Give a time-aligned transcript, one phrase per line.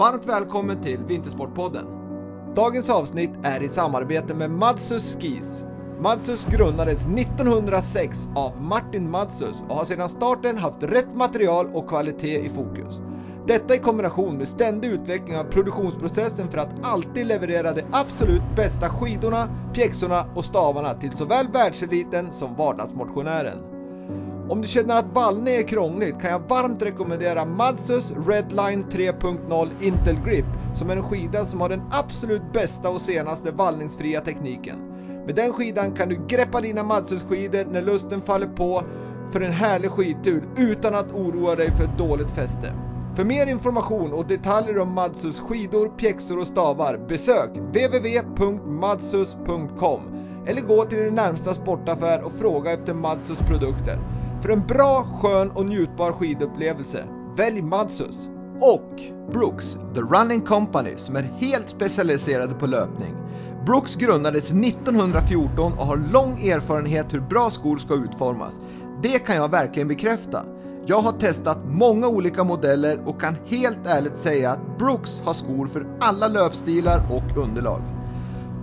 [0.00, 1.86] Varmt välkommen till Vintersportpodden.
[2.54, 5.64] Dagens avsnitt är i samarbete med Madsus Skis.
[6.00, 12.40] Madsus grundades 1906 av Martin Madsus och har sedan starten haft rätt material och kvalitet
[12.44, 13.00] i fokus.
[13.46, 18.88] Detta i kombination med ständig utveckling av produktionsprocessen för att alltid leverera de absolut bästa
[18.88, 23.69] skidorna, pjäxorna och stavarna till såväl världseliten som vardagsmotionären.
[24.50, 30.16] Om du känner att vallning är krångligt kan jag varmt rekommendera Madsus Redline 3.0 Intel
[30.24, 34.78] Grip som är en skida som har den absolut bästa och senaste vallningsfria tekniken.
[35.26, 38.82] Med den skidan kan du greppa dina Madsus skidor när lusten faller på
[39.32, 42.74] för en härlig skidtur utan att oroa dig för ett dåligt fäste.
[43.16, 50.00] För mer information och detaljer om Madsus skidor, pjäxor och stavar besök www.madsus.com
[50.46, 54.19] eller gå till din närmsta sportaffär och fråga efter Madsus produkter.
[54.42, 57.04] För en bra, skön och njutbar skidupplevelse,
[57.36, 58.28] välj Madsus.
[58.60, 59.02] Och
[59.32, 63.14] Brooks, The Running Company, som är helt specialiserade på löpning.
[63.66, 68.60] Brooks grundades 1914 och har lång erfarenhet hur bra skor ska utformas.
[69.02, 70.44] Det kan jag verkligen bekräfta.
[70.86, 75.66] Jag har testat många olika modeller och kan helt ärligt säga att Brooks har skor
[75.66, 77.82] för alla löpstilar och underlag.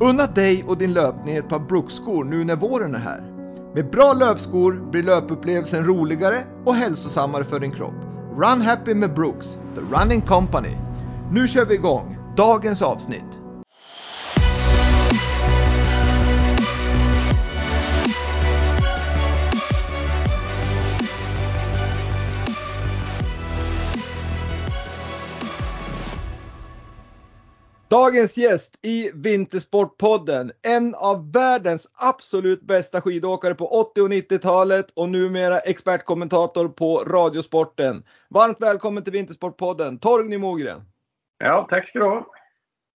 [0.02, 3.37] Unna dig och din löpning ett par Brooks-skor nu när våren är här.
[3.78, 7.93] Med bra löpskor blir löpupplevelsen roligare och hälsosammare för din kropp.
[8.38, 10.76] Run happy med Brooks, the running company.
[11.32, 13.36] Nu kör vi igång dagens avsnitt.
[27.89, 35.09] Dagens gäst i Vintersportpodden, en av världens absolut bästa skidåkare på 80 och 90-talet och
[35.09, 38.03] numera expertkommentator på Radiosporten.
[38.30, 40.81] Varmt välkommen till Vintersportpodden, Torgny Mogren.
[41.37, 42.27] Ja, tack ska du ha.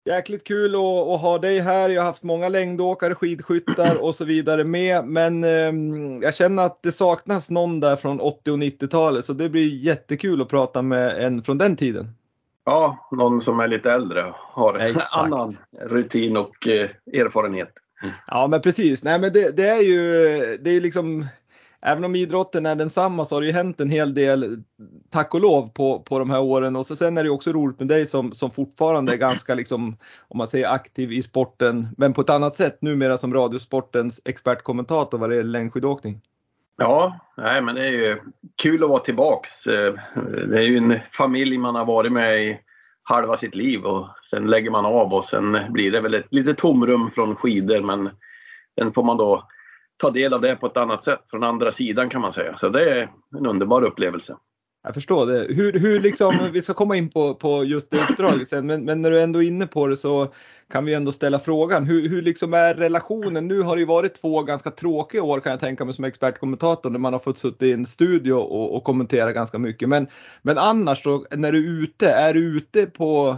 [0.06, 1.90] Jäkligt kul att, att, ha dig här.
[1.90, 5.06] Jag har haft många längdåkare, skidskyttar och så vidare med.
[5.06, 5.72] Men eh,
[6.22, 10.41] jag känner att det saknas någon där från 80 och 90-talet så det blir jättekul
[10.41, 12.16] att prata med en från den tiden.
[12.66, 15.18] Ja, någon som är lite äldre har Exakt.
[15.18, 17.74] annan rutin och eh, erfarenhet.
[18.04, 18.14] Mm.
[18.28, 19.04] Ja, men precis.
[19.04, 19.98] Nej, men det, det, är ju,
[20.58, 21.26] det är liksom,
[21.82, 24.64] även om idrotten är densamma så har det ju hänt en hel del,
[25.10, 26.76] tack och lov, på, på de här åren.
[26.76, 29.98] Och så sen är det också roligt med dig som, som fortfarande är ganska, liksom,
[30.28, 35.18] om man säger aktiv i sporten, men på ett annat sätt numera som Radiosportens expertkommentator
[35.18, 36.22] vad det gäller längdskidåkning.
[36.81, 38.19] Ja, nej, men det är ju
[38.56, 39.68] kul att vara tillbaks.
[39.68, 39.94] Eh,
[40.47, 42.59] det är ju en familj man har varit med i
[43.03, 46.58] halva sitt liv och sen lägger man av och sen blir det väl ett litet
[46.58, 48.09] tomrum från skidor men
[48.80, 49.47] sen får man då
[49.97, 52.58] ta del av det på ett annat sätt från andra sidan kan man säga.
[52.58, 54.38] Så det är en underbar upplevelse.
[54.84, 55.53] Jag förstår det.
[55.53, 59.02] Hur, hur liksom, vi ska komma in på, på just det uppdraget sen, men, men
[59.02, 60.34] när du ändå är inne på det så
[60.72, 61.86] kan vi ändå ställa frågan.
[61.86, 63.47] Hur, hur liksom är relationen?
[63.47, 66.90] Nu har det ju varit två ganska tråkiga år kan jag tänka mig som expertkommentator
[66.90, 69.90] när man har fått sitta i en studio och, och kommentera ganska mycket.
[69.90, 70.08] Men,
[70.41, 73.38] men annars då, när du är ute, är du ute på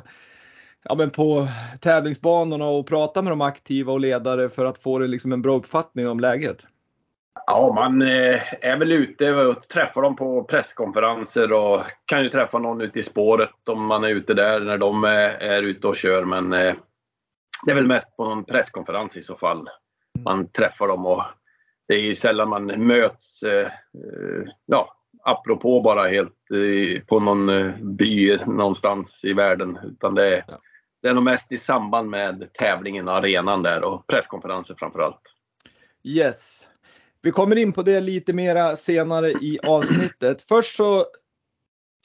[0.84, 1.48] ja, men på
[1.80, 6.08] tävlingsbanorna och pratar med de aktiva och ledare för att få liksom en bra uppfattning
[6.08, 6.68] om läget?
[7.46, 12.60] Ja, man eh, är väl ute och träffar dem på presskonferenser och kan ju träffa
[12.60, 16.26] någon ute i spåret om man är ute där när de är ute och kör.
[16.26, 16.76] Men eh,
[17.66, 19.70] det är väl mest på någon presskonferens i så fall
[20.24, 21.24] man träffar dem och
[21.88, 23.68] det är ju sällan man möts, eh,
[24.66, 26.34] ja, apropå bara helt
[27.08, 29.80] på någon by någonstans i världen.
[29.84, 30.46] Utan det är,
[31.02, 35.22] det är nog mest i samband med tävlingen, arenan där och presskonferenser framförallt.
[36.04, 36.68] Yes.
[37.26, 40.42] Vi kommer in på det lite mera senare i avsnittet.
[40.48, 41.06] Först så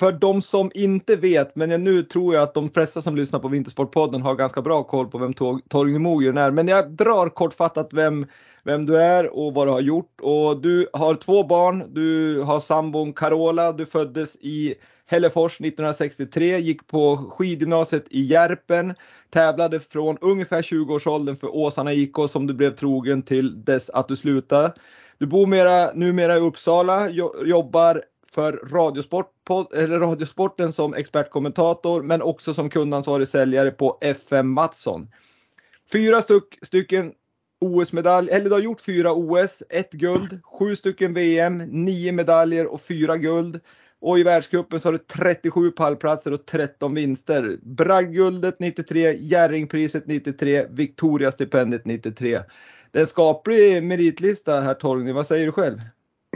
[0.01, 3.49] för de som inte vet, men nu tror jag att de flesta som lyssnar på
[3.49, 5.35] Vintersportpodden har ganska bra koll på vem
[5.69, 6.51] Torgny Mogren är.
[6.51, 8.27] Men jag drar kortfattat vem,
[8.65, 10.21] vem du är och vad du har gjort.
[10.21, 14.75] Och du har två barn, du har sambon Carola, du föddes i
[15.07, 18.95] Hällefors 1963, gick på skidgymnasiet i Järpen,
[19.31, 24.17] tävlade från ungefär 20-årsåldern för Åsarna IK som du blev trogen till dess att du
[24.17, 24.73] slutade.
[25.19, 27.11] Du bor mera, numera i Uppsala,
[27.45, 29.33] jobbar för Radiosport
[29.75, 35.09] eller Radiosporten som expertkommentator men också som kundansvarig säljare på FM Mattsson.
[35.93, 37.13] Fyra styck, stycken
[37.61, 42.81] OS-medalj, eller du har gjort fyra OS, ett guld, sju stycken VM, nio medaljer och
[42.81, 43.61] fyra guld.
[44.01, 47.59] Och i världscupen så har du 37 pallplatser och 13 vinster.
[47.63, 52.41] Bragdguldet 93, Jerringpriset 93, Victoria-stipendiet 93.
[52.93, 55.79] Det är en skaplig meritlista här Torgny, vad säger du själv?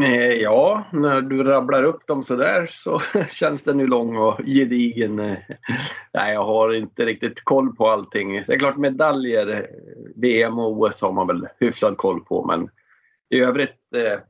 [0.00, 5.16] Eh, ja, när du rabblar upp dem sådär så känns den ju lång och gedigen.
[5.16, 8.32] Nej, jag har inte riktigt koll på allting.
[8.46, 9.70] Det är klart medaljer,
[10.16, 12.70] VM och OS har man väl hyfsad koll på men
[13.30, 14.20] i övrigt eh,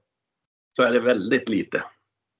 [0.76, 1.82] så är det väldigt lite.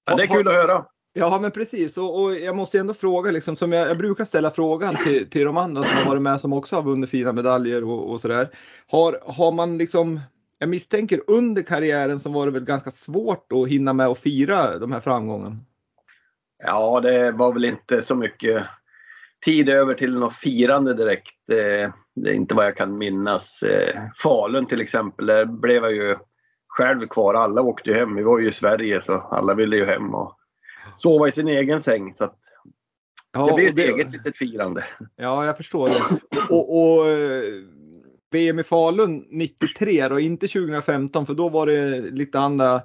[0.08, 0.86] Men det är kul att höra.
[1.14, 4.50] Ja men precis och, och jag måste ändå fråga liksom som jag, jag, brukar ställa
[4.50, 7.84] frågan till, till de andra som har varit med som också har vunnit fina medaljer
[7.84, 8.48] och, och sådär.
[8.86, 10.20] Har, har man liksom
[10.58, 14.78] jag misstänker under karriären så var det väl ganska svårt att hinna med att fira
[14.78, 15.56] de här framgångarna?
[16.64, 18.64] Ja, det var väl inte så mycket
[19.44, 21.36] tid över till något firande direkt.
[21.46, 21.82] Det
[22.16, 23.62] är inte vad jag kan minnas.
[23.62, 26.16] Eh, Falun till exempel, där blev jag ju
[26.68, 27.34] själv kvar.
[27.34, 28.16] Alla åkte ju hem.
[28.16, 30.38] Vi var ju i Sverige så alla ville ju hem och
[30.98, 32.14] sova i sin egen säng.
[32.14, 32.32] Så
[33.32, 33.82] ja, det blev ett det...
[33.82, 34.84] eget litet firande.
[35.16, 36.02] Ja, jag förstår det.
[36.50, 37.06] Och, och
[38.30, 42.82] VM i Falun 93 och inte 2015 för då var det lite andra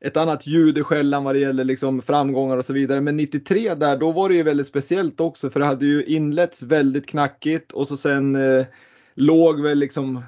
[0.00, 3.00] ett annat ljud i skällan vad det gäller liksom framgångar och så vidare.
[3.00, 6.62] Men 93 där, då var det ju väldigt speciellt också för det hade ju inletts
[6.62, 8.66] väldigt knackigt och så sen eh,
[9.14, 10.22] låg väl liksom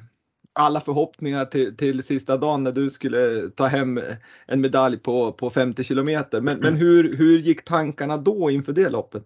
[0.52, 4.00] alla förhoppningar till, till sista dagen när du skulle ta hem
[4.46, 6.40] en medalj på, på 50 kilometer.
[6.40, 9.24] Men, men hur, hur gick tankarna då inför det loppet?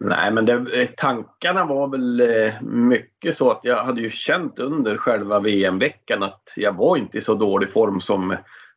[0.00, 4.96] Nej, men det, tankarna var väl eh, mycket så att jag hade ju känt under
[4.96, 8.36] själva VM-veckan att jag var inte i så dålig form som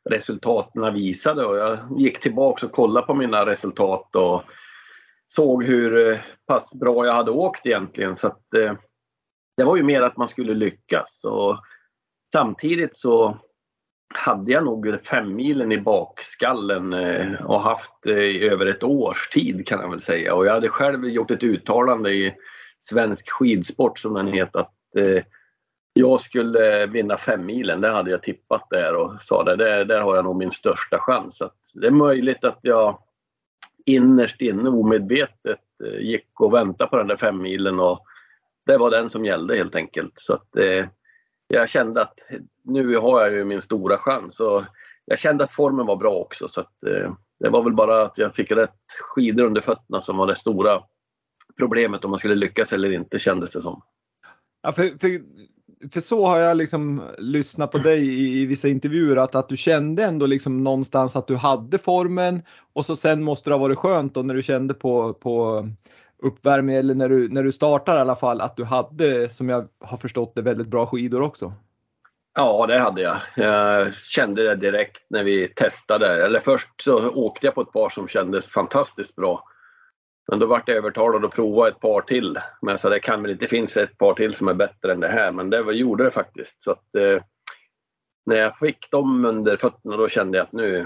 [0.09, 4.43] resultaten visade och jag gick tillbaka och kollade på mina resultat och
[5.27, 8.15] såg hur eh, pass bra jag hade åkt egentligen.
[8.15, 8.73] Så att, eh,
[9.57, 11.23] det var ju mer att man skulle lyckas.
[11.23, 11.57] Och
[12.33, 13.37] samtidigt så
[14.15, 19.67] hade jag nog femmilen i bakskallen eh, och haft det i över ett års tid
[19.67, 20.35] kan jag väl säga.
[20.35, 22.33] Och jag hade själv gjort ett uttalande i
[22.79, 25.23] Svensk skidsport som den heter att eh,
[25.93, 27.81] jag skulle vinna femmilen.
[27.81, 30.97] Det hade jag tippat där och sa det, där, där har jag nog min största
[30.99, 31.41] chans.
[31.41, 32.99] Att det är möjligt att jag
[33.85, 35.59] innerst inne omedvetet
[35.99, 38.05] gick och väntade på den där femmilen och
[38.67, 40.13] det var den som gällde helt enkelt.
[40.15, 40.85] Så att, eh,
[41.47, 42.13] jag kände att
[42.63, 44.39] nu har jag ju min stora chans.
[44.39, 44.63] Och
[45.05, 48.17] jag kände att formen var bra också så att, eh, det var väl bara att
[48.17, 48.69] jag fick rätt
[48.99, 50.83] skidor under fötterna som var det stora
[51.57, 53.81] problemet om man skulle lyckas eller inte kändes det som.
[54.61, 55.09] Ja, för, för,
[55.93, 59.57] för så har jag liksom lyssnat på dig i, i, vissa intervjuer att, att du
[59.57, 62.41] kände ändå liksom någonstans att du hade formen
[62.73, 65.67] och så sen måste det ha varit skönt då när du kände på, på
[66.23, 69.67] uppvärmning eller när du, när du startar i alla fall att du hade som jag
[69.79, 71.53] har förstått det väldigt bra skidor också?
[72.33, 73.17] Ja, det hade jag.
[73.35, 76.25] Jag kände det direkt när vi testade.
[76.25, 79.43] Eller först så åkte jag på ett par som kändes fantastiskt bra.
[80.27, 82.39] Men då vart jag övertalad att prova ett par till.
[82.61, 84.99] Men jag sa det kan väl inte finnas ett par till som är bättre än
[84.99, 85.31] det här.
[85.31, 86.63] Men det gjorde det faktiskt.
[86.63, 87.23] Så att, eh,
[88.25, 90.85] när jag fick dem under fötterna då kände jag att nu,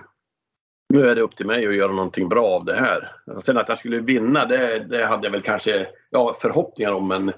[0.91, 3.11] nu är det upp till mig att göra någonting bra av det här.
[3.45, 7.07] Sen att jag skulle vinna, det, det hade jag väl kanske ja, förhoppningar om.
[7.07, 7.31] Men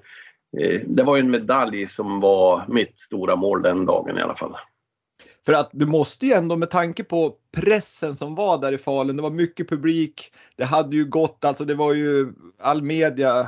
[0.57, 4.35] Eh, det var ju en medalj som var mitt stora mål den dagen i alla
[4.35, 4.55] fall.
[5.45, 9.15] För att du måste ju ändå med tanke på pressen som var där i Falun,
[9.15, 13.47] det var mycket publik, det hade ju gått, alltså det var ju all media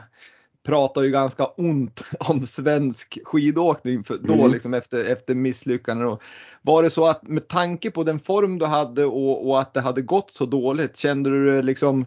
[0.65, 4.51] pratar ju ganska ont om svensk skidåkning för, då mm.
[4.51, 6.17] liksom efter, efter misslyckanden.
[6.61, 9.81] Var det så att med tanke på den form du hade och, och att det
[9.81, 12.05] hade gått så dåligt, kände du liksom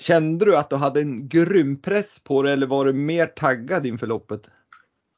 [0.00, 3.86] Kände du att du hade en grym press på dig eller var du mer taggad
[3.86, 4.48] inför loppet?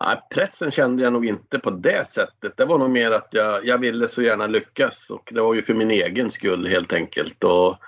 [0.05, 2.57] Nej, pressen kände jag nog inte på det sättet.
[2.57, 5.63] Det var nog mer att jag, jag ville så gärna lyckas och det var ju
[5.63, 7.45] för min egen skull helt enkelt.
[7.45, 7.79] Och,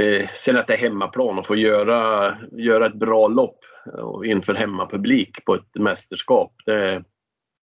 [0.00, 3.58] eh, sen att det är hemmaplan och få göra, göra ett bra lopp
[3.92, 6.52] och inför hemmapublik på ett mästerskap.
[6.66, 7.04] Det,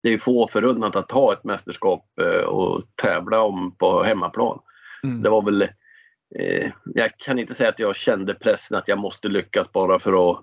[0.04, 4.60] det är få förunnat att ha ett mästerskap eh, och tävla om på hemmaplan.
[5.04, 5.22] Mm.
[5.22, 5.62] Det var väl
[6.36, 10.32] eh, jag kan inte säga att jag kände pressen att jag måste lyckas bara för
[10.32, 10.42] att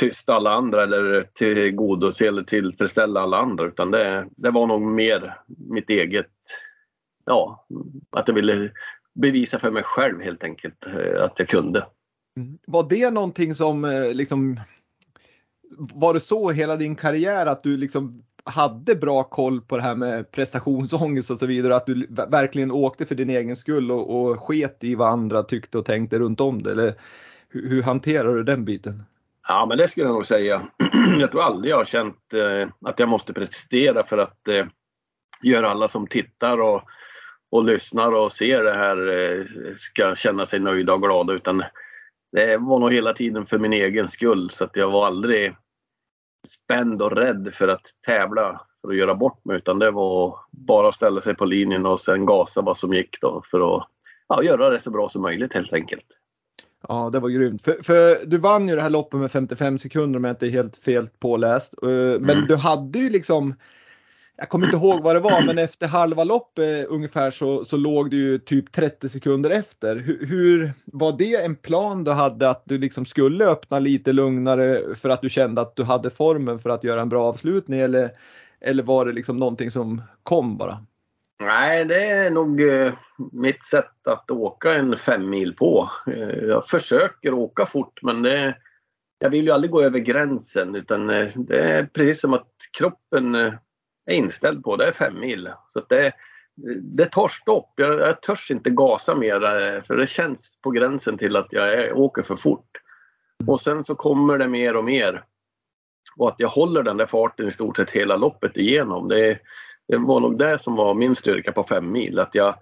[0.00, 5.36] tysta alla andra eller tillgodose eller tillfredsställa alla andra utan det, det var nog mer
[5.46, 6.30] mitt eget,
[7.24, 7.66] ja,
[8.10, 8.70] att jag ville
[9.14, 11.86] bevisa för mig själv helt enkelt eh, att jag kunde.
[12.36, 12.58] Mm.
[12.66, 14.60] Var det någonting som eh, liksom
[15.78, 19.94] var det så hela din karriär att du liksom hade bra koll på det här
[19.94, 21.76] med prestationsångest och så vidare.
[21.76, 25.78] Att du verkligen åkte för din egen skull och, och sket i vad andra tyckte
[25.78, 26.70] och tänkte runt om det.
[26.70, 26.94] Eller
[27.48, 29.02] hur, hur hanterar du den biten?
[29.48, 30.62] Ja, men det skulle jag nog säga.
[31.18, 34.66] jag tror aldrig jag har känt eh, att jag måste prestera för att eh,
[35.42, 36.82] göra alla som tittar och,
[37.52, 39.44] och lyssnar och ser det här eh,
[39.76, 41.32] ska känna sig nöjda och glada.
[41.32, 41.62] Utan
[42.32, 45.54] det var nog hela tiden för min egen skull så att jag var aldrig
[46.48, 50.88] spänd och rädd för att tävla för att göra bort mig utan det var bara
[50.88, 53.88] att ställa sig på linjen och sen gasa vad som gick då för att
[54.28, 56.06] ja, göra det så bra som möjligt helt enkelt.
[56.88, 57.62] Ja, det var grymt.
[57.62, 60.50] För, för, du vann ju det här loppet med 55 sekunder om jag inte är
[60.50, 61.74] helt fel påläst.
[61.82, 61.88] Eh,
[62.20, 62.46] men mm.
[62.46, 63.54] du hade ju liksom
[64.42, 67.76] jag kommer inte ihåg vad det var, men efter halva loppet eh, ungefär så, så
[67.76, 69.96] låg du ju typ 30 sekunder efter.
[69.96, 74.94] Hur, hur, var det en plan du hade att du liksom skulle öppna lite lugnare
[74.94, 78.10] för att du kände att du hade formen för att göra en bra avslutning eller,
[78.60, 80.78] eller var det liksom någonting som kom bara?
[81.40, 82.92] Nej, det är nog eh,
[83.32, 85.90] mitt sätt att åka en fem mil på.
[86.06, 88.56] Eh, jag försöker åka fort men det,
[89.18, 93.36] jag vill ju aldrig gå över gränsen utan det är precis som att kroppen
[94.06, 94.76] är inställd på.
[94.76, 95.50] Det är fem mil.
[95.72, 96.12] Så det,
[96.82, 97.72] det tar stopp.
[97.76, 101.98] Jag, jag törs inte gasa mer eh, för det känns på gränsen till att jag
[101.98, 102.70] åker för fort.
[103.46, 105.24] Och sen så kommer det mer och mer.
[106.16, 109.08] Och att jag håller den där farten i stort sett hela loppet igenom.
[109.08, 109.38] Det,
[109.88, 112.18] det var nog det som var min styrka på fem mil.
[112.18, 112.54] Att jag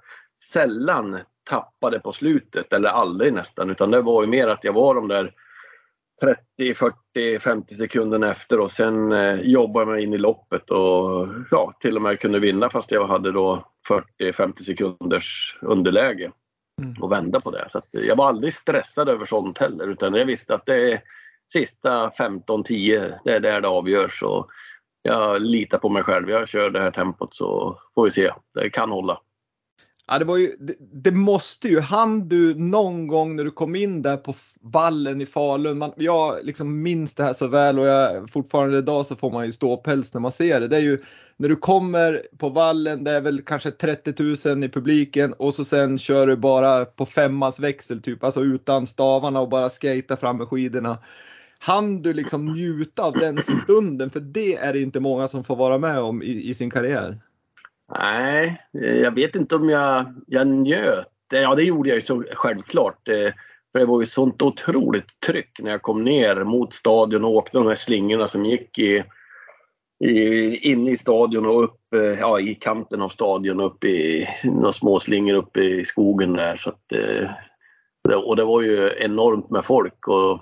[0.53, 1.19] sällan
[1.51, 3.71] tappade på slutet, eller aldrig nästan.
[3.71, 5.35] Utan det var ju mer att jag var de där
[6.21, 11.75] 30, 40, 50 sekunderna efter och sen eh, jobbade mig in i loppet och ja,
[11.81, 13.69] till och med kunde vinna fast jag hade då
[14.21, 16.31] 40-50 sekunders underläge
[16.83, 17.03] mm.
[17.03, 17.69] och vända på det.
[17.71, 21.01] Så jag var aldrig stressad över sånt heller utan jag visste att det är
[21.53, 24.23] sista 15-10, det är där det avgörs.
[24.23, 24.51] Och
[25.03, 26.31] jag litar på mig själv.
[26.31, 28.33] Jag kör det här tempot så får vi se.
[28.55, 29.21] Det kan hålla.
[30.13, 33.77] Ja, det, var ju, det, det, måste ju, han du någon gång när du kom
[33.77, 37.87] in där på vallen i Falun, man, jag liksom minns det här så väl och
[37.87, 40.69] jag, fortfarande idag så får man ju ståpäls när man ser det.
[40.69, 40.99] Det är ju
[41.37, 45.65] när du kommer på vallen, det är väl kanske 30 000 i publiken och så
[45.65, 50.37] sen kör du bara på femmans växel typ, alltså utan stavarna och bara skejtar fram
[50.37, 50.99] med skidorna.
[51.59, 54.11] Han du liksom njuta av den stunden?
[54.11, 57.19] För det är det inte många som får vara med om i, i sin karriär.
[57.99, 61.07] Nej, eh, jag vet inte om jag, jag njöt.
[61.33, 63.09] Eh, ja, det gjorde jag ju så självklart.
[63.09, 63.33] Eh,
[63.73, 67.59] för det var ju sånt otroligt tryck när jag kom ner mot stadion och åkte
[67.59, 69.05] de här slingorna som gick i,
[70.05, 71.77] i, in i stadion och upp
[72.21, 76.57] ja, i kanten av stadion upp i några små slingor uppe i skogen där.
[76.57, 76.93] Så att,
[78.25, 80.09] och det var ju enormt med folk.
[80.09, 80.41] Och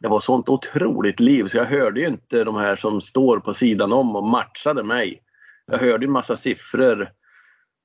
[0.00, 3.54] det var sånt otroligt liv så jag hörde ju inte de här som står på
[3.54, 5.22] sidan om och matchade mig.
[5.66, 7.10] Jag hörde en massa siffror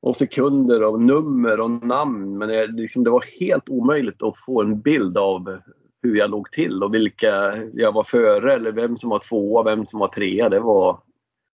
[0.02, 4.62] och sekunder och nummer och namn men det, liksom, det var helt omöjligt att få
[4.62, 5.60] en bild av
[6.04, 9.86] hur jag låg till och vilka jag var före eller vem som var tvåa, vem
[9.86, 10.50] som var trea.
[10.50, 11.02] Det var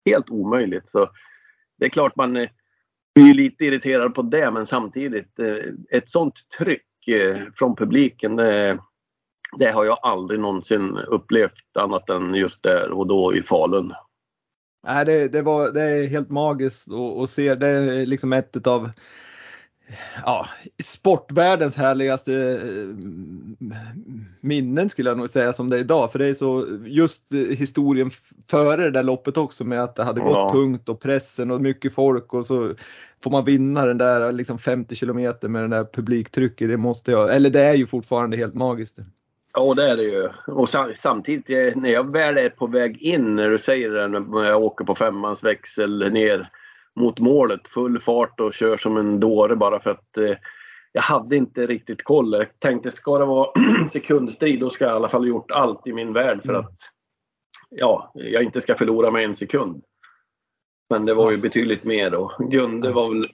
[0.05, 0.89] helt omöjligt.
[0.89, 1.09] Så
[1.79, 2.49] Det är klart man eh,
[3.15, 5.57] blir lite irriterad på det men samtidigt eh,
[5.89, 8.79] ett sånt tryck eh, från publiken det,
[9.57, 13.93] det har jag aldrig någonsin upplevt annat än just där och då i Falun.
[14.83, 17.55] Nej, det, det, var, det är helt magiskt att se.
[17.55, 18.91] Det är liksom ett av
[20.25, 20.47] ja,
[20.83, 22.95] sportvärldens härligaste eh,
[24.41, 26.11] minnen skulle jag nog säga som det är idag.
[26.11, 28.11] För det är så just historien
[28.49, 30.49] före det där loppet också med att det hade gått ja.
[30.49, 32.73] tungt och pressen och mycket folk och så
[33.23, 36.69] får man vinna den där liksom 50 kilometer med den där publiktrycket.
[36.69, 38.99] Det måste jag, eller det är ju fortfarande helt magiskt.
[39.53, 40.29] Ja, det är det ju.
[40.47, 44.43] Och samtidigt eh, när jag väl är på väg in, när du säger det, när
[44.43, 46.49] jag åker på femmans växel ner
[46.95, 50.37] mot målet, full fart och kör som en dåre bara för att eh,
[50.91, 52.33] jag hade inte riktigt koll.
[52.33, 53.49] Jag tänkte, ska det vara
[53.91, 56.61] sekundstrid då ska jag i alla fall gjort allt i min värld för mm.
[56.61, 56.77] att
[57.69, 59.83] ja, jag inte ska förlora med en sekund.
[60.93, 63.29] Men det var ju betydligt mer och Gunde var väl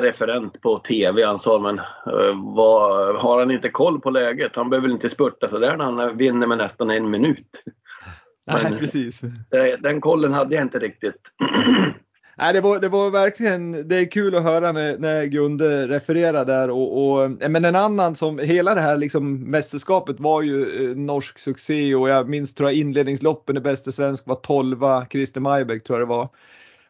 [0.02, 1.24] referent på TV.
[1.24, 4.52] Han sa men uh, vad, har han inte koll på läget?
[4.54, 7.62] Han behöver inte spurta sådär när han vinner med nästan en minut.
[8.46, 9.20] Nej, men, precis.
[9.50, 11.20] Det, den kollen hade jag inte riktigt.
[12.38, 16.44] Nej, det var, det var verkligen, det är kul att höra när, när Gunde refererar
[16.44, 20.96] där och, och, men en annan som, hela det här liksom mästerskapet var ju eh,
[20.96, 24.76] norsk succé och jag minns tror jag inledningsloppen i bäste svensk var 12
[25.10, 26.28] Christer Majbäck tror jag det var.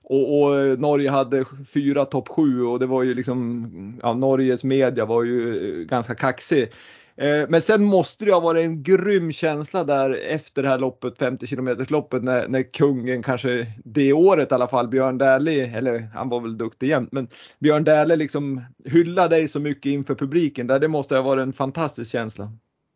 [0.04, 1.44] Och, och, eh, Norge hade
[1.74, 6.14] fyra topp sju och det var ju liksom, ja, Norges media var ju eh, ganska
[6.14, 6.72] kaxig.
[7.16, 11.18] Eh, men sen måste det ha varit en grym känsla där efter det här loppet,
[11.18, 16.08] 50 km loppet när, när kungen kanske det året i alla fall, Björn Dählie, eller
[16.14, 20.66] han var väl duktig jämt, men Björn Dählie liksom hyllade dig så mycket inför publiken
[20.66, 20.78] där.
[20.78, 22.52] Det måste ha varit en fantastisk känsla.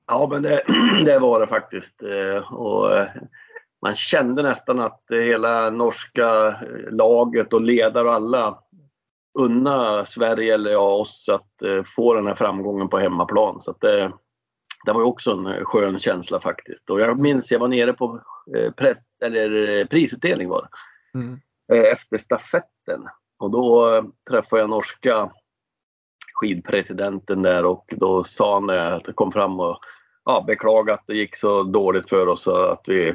[0.07, 0.62] Ja, men det,
[1.05, 2.03] det var det faktiskt.
[2.03, 2.91] Eh, och
[3.82, 6.56] man kände nästan att hela norska
[6.90, 8.58] laget och ledare och alla
[9.38, 13.61] unna Sverige eller ja, oss att eh, få den här framgången på hemmaplan.
[13.62, 14.12] Så det,
[14.85, 16.90] det var ju också en skön känsla faktiskt.
[16.90, 18.20] Och jag minns jag var nere på
[18.76, 21.18] press, eller prisutdelning var det.
[21.18, 21.40] Mm.
[21.92, 23.08] Efter stafetten.
[23.38, 25.30] Och då träffade jag norska
[26.35, 29.78] skidpresidenten där och då sa han att det kom fram och
[30.25, 33.14] ja, beklaga att det gick så dåligt för oss att vi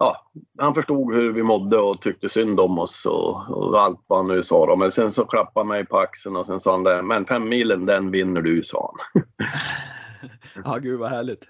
[0.00, 4.18] ja, han förstod hur vi mådde och tyckte synd om oss och, och allt vad
[4.18, 4.66] han nu sa.
[4.66, 4.76] Då.
[4.76, 7.48] Men sen så klappade han mig på axeln och sen sa han det, men fem
[7.48, 9.22] milen den vinner du, sa han.
[10.64, 11.44] ja, gud vad härligt.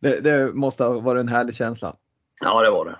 [0.00, 1.96] Det, det måste ha varit en härlig känsla.
[2.40, 2.98] Ja, det var det.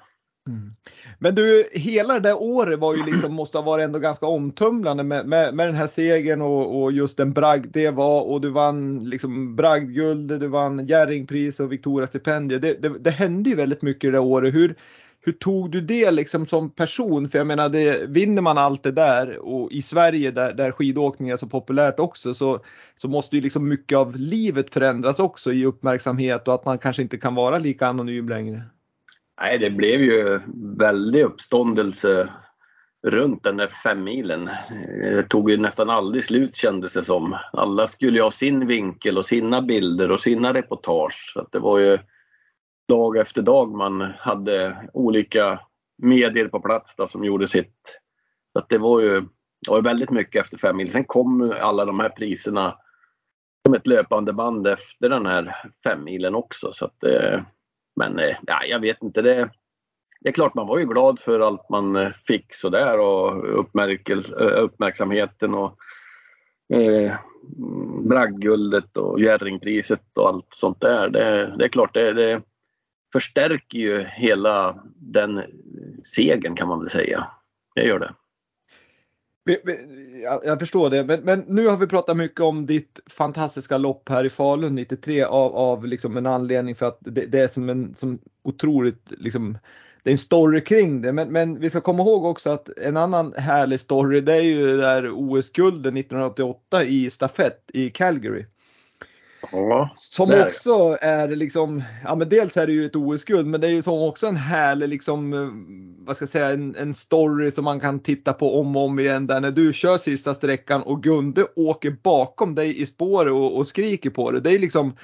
[0.48, 0.74] Mm.
[1.18, 5.04] Men du, hela det där året var ju liksom, måste ha varit ändå ganska omtumlande
[5.04, 8.50] med, med, med den här segern och, och, just den bragd det var och du
[8.50, 12.58] vann liksom bragdguld, du vann Jerringpris och Victoria stipendier.
[12.58, 14.54] Det, det, det, hände ju väldigt mycket det där året.
[14.54, 14.74] Hur,
[15.20, 17.28] hur tog du det liksom som person?
[17.28, 21.28] För jag menar, det, vinner man allt det där och i Sverige där, där skidåkning
[21.28, 22.60] är så populärt också så,
[22.96, 27.02] så måste ju liksom mycket av livet förändras också i uppmärksamhet och att man kanske
[27.02, 28.62] inte kan vara lika anonym längre.
[29.42, 30.40] Nej, det blev ju
[30.78, 32.28] väldig uppståndelse
[33.06, 34.50] runt den där femmilen.
[35.00, 37.36] Det tog ju nästan aldrig slut kändes det som.
[37.52, 41.32] Alla skulle ju ha sin vinkel och sina bilder och sina reportage.
[41.34, 41.98] Så det var ju
[42.88, 45.60] dag efter dag man hade olika
[46.02, 48.00] medier på plats då, som gjorde sitt.
[48.52, 49.20] Så att det var ju
[49.66, 50.92] det var väldigt mycket efter femmilen.
[50.92, 52.76] Sen kom alla de här priserna
[53.66, 56.72] som ett löpande band efter den här femmilen också.
[56.72, 57.44] Så att det,
[57.96, 59.22] men eh, ja, jag vet inte.
[59.22, 59.50] Det,
[60.20, 64.62] det är klart man var ju glad för allt man eh, fick sådär och eh,
[64.64, 65.78] uppmärksamheten och
[66.74, 67.14] eh,
[68.04, 71.08] Bragdguldet och Jerringpriset och allt sånt där.
[71.08, 72.42] Det, det är klart det, det
[73.12, 75.42] förstärker ju hela den
[76.04, 77.26] segern kan man väl säga.
[77.74, 78.14] Det gör det.
[80.44, 84.24] Jag förstår det, men, men, nu har vi pratat mycket om ditt fantastiska lopp här
[84.24, 87.94] i Falun 93 av, av liksom en anledning för att det, det är som en
[87.94, 89.58] som otroligt liksom,
[90.02, 91.12] det är en story kring det.
[91.12, 94.66] Men, men, vi ska komma ihåg också att en annan härlig story det är ju
[94.66, 98.46] det där OS-gulden 1988 i stafett i Calgary.
[99.52, 100.46] Ja, som där.
[100.46, 103.82] också är liksom, ja men dels är det ju ett OS-guld men det är ju
[103.82, 105.48] som också en härlig liksom, eh,
[106.06, 108.98] vad ska jag säga, en, en story som man kan titta på om och om
[108.98, 113.56] igen där när du kör sista sträckan och Gunde åker bakom dig i spåret och,
[113.56, 114.40] och skriker på dig.
[114.40, 114.96] Det är liksom,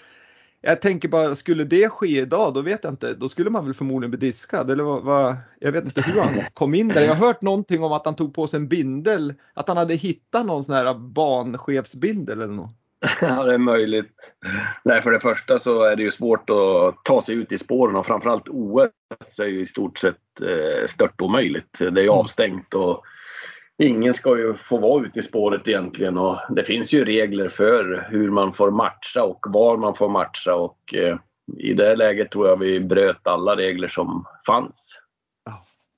[0.61, 3.75] jag tänker bara, skulle det ske idag, då vet jag inte, då skulle man väl
[3.75, 4.71] förmodligen bli diskad.
[4.71, 7.01] Eller vad, vad, jag vet inte hur han kom in där.
[7.01, 9.95] Jag har hört någonting om att han tog på sig en bindel, att han hade
[9.95, 12.75] hittat någon sån här banchefsbindel eller något.
[13.21, 14.13] Ja, det är möjligt.
[14.85, 17.97] Nej, för det första så är det ju svårt att ta sig ut i spåren
[17.97, 21.79] och framförallt OS är ju i stort sett eh, stört omöjligt.
[21.79, 22.19] Det är ju mm.
[22.19, 23.05] avstängt och
[23.83, 28.09] ingen ska ju få vara ute i spåret egentligen och det finns ju regler för
[28.11, 31.19] hur man får matcha och var man får matcha och eh,
[31.57, 34.95] i det läget tror jag vi bröt alla regler som fanns.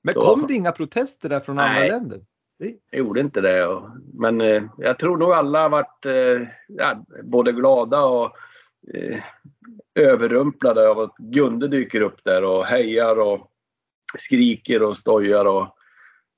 [0.03, 2.19] Men kom det inga protester där från andra länder?
[2.61, 3.81] Jag gjorde inte det.
[4.13, 8.37] Men eh, jag tror nog alla har varit eh, ja, både glada och
[8.93, 9.23] eh,
[9.95, 13.51] överrumplade av att Gunde dyker upp där och hejar och
[14.19, 15.77] skriker och stojar och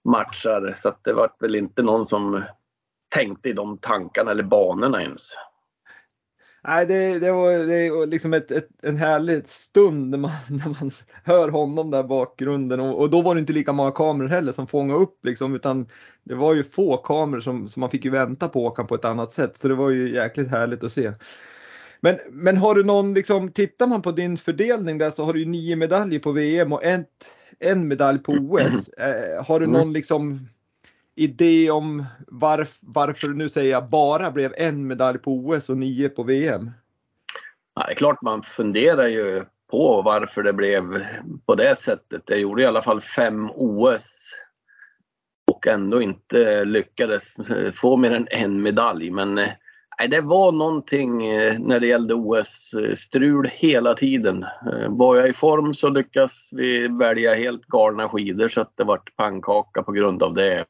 [0.04, 0.76] matchar.
[0.82, 2.44] Så det var väl inte någon som
[3.10, 5.22] tänkte i de tankarna eller banorna ens.
[6.68, 10.70] Nej, det, det, var, det var liksom ett, ett, en härlig stund när man, när
[10.70, 10.92] man
[11.24, 14.68] hör honom där bakgrunden och, och, då var det inte lika många kameror heller som
[14.68, 15.88] fångade upp liksom utan
[16.24, 19.06] det var ju få kameror som, som man fick ju vänta på åka på ett
[19.06, 21.14] annat sätt så det var ju jäkligt härligt att se.
[22.02, 25.40] Men, men har du någon, liksom, tittar man på din fördelning där så har du
[25.40, 27.08] ju nio medaljer på VM och ett,
[27.60, 28.90] en medalj på OS.
[28.98, 29.80] Eh, har du mm.
[29.80, 30.48] någon liksom
[31.16, 36.10] idé om varf, varför, nu säger jag bara blev en medalj på OS och nio
[36.10, 36.72] på VM?
[37.76, 41.06] Ja, det är klart man funderar ju på varför det blev
[41.46, 42.24] på det sättet.
[42.26, 44.04] Jag gjorde i alla fall fem OS
[45.52, 47.36] och ändå inte lyckades
[47.76, 49.12] få mer än en medalj.
[49.12, 49.50] Men eh,
[50.00, 54.44] nej, det var någonting eh, när det gällde OS-strul hela tiden.
[54.44, 58.84] Eh, var jag i form så lyckas vi välja helt galna skidor så att det
[58.84, 60.66] vart pannkaka på grund av det.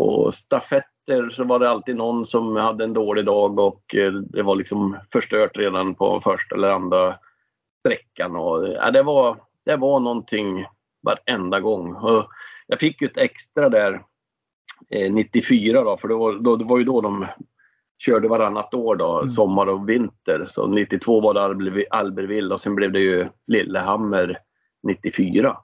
[0.00, 4.12] Och stafetten efter så var det alltid någon som hade en dålig dag och eh,
[4.12, 7.18] det var liksom förstört redan på första eller andra
[7.78, 8.36] sträckan.
[8.36, 10.66] Och, ja, det, var, det var någonting
[11.02, 11.94] varenda gång.
[11.94, 12.26] Och
[12.66, 14.02] jag fick ju ett extra där
[14.90, 17.26] eh, 94 då, för det var, då, det var ju då de
[17.98, 19.28] körde varannat år då, mm.
[19.28, 20.46] sommar och vinter.
[20.50, 24.38] Så 92 var det Albertville och sen blev det ju Lillehammer
[24.82, 25.56] 94.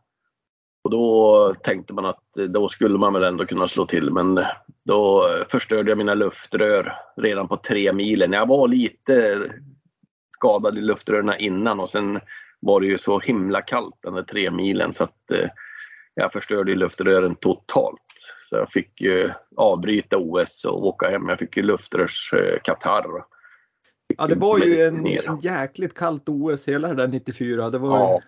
[0.86, 4.40] Och då tänkte man att då skulle man väl ändå kunna slå till men
[4.84, 8.32] då förstörde jag mina luftrör redan på tre milen.
[8.32, 9.40] Jag var lite
[10.32, 12.20] skadad i luftrören innan och sen
[12.60, 15.48] var det ju så himla kallt den där tre milen så att eh,
[16.14, 18.00] jag förstörde luftrören totalt.
[18.50, 19.02] Så jag fick
[19.56, 21.28] avbryta OS och åka hem.
[21.28, 23.24] Jag fick ju luftrörskatarr.
[24.16, 27.70] Ja, det var ju en, en jäkligt kallt OS hela det där 94.
[27.70, 28.20] Det var ja.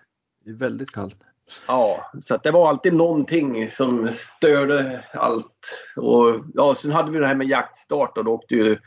[0.44, 1.24] väldigt kallt.
[1.68, 5.80] Ja, så det var alltid någonting som störde allt.
[5.96, 8.78] Och ja, sen hade vi det här med jaktstart och då åkte ju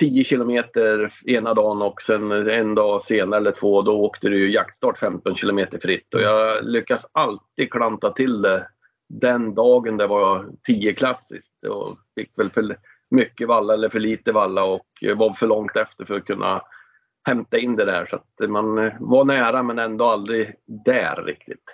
[0.00, 4.52] 10 kilometer ena dagen och sen en dag senare eller två då åkte det ju
[4.52, 8.66] jaktstart 15 kilometer fritt och jag lyckas alltid klanta till det
[9.08, 12.76] den dagen det var 10 klassiskt och fick väl för
[13.10, 14.86] mycket valla eller för lite valla och
[15.16, 16.62] var för långt efter för att kunna
[17.24, 21.64] hämta in det där så att man var nära men ändå aldrig där riktigt.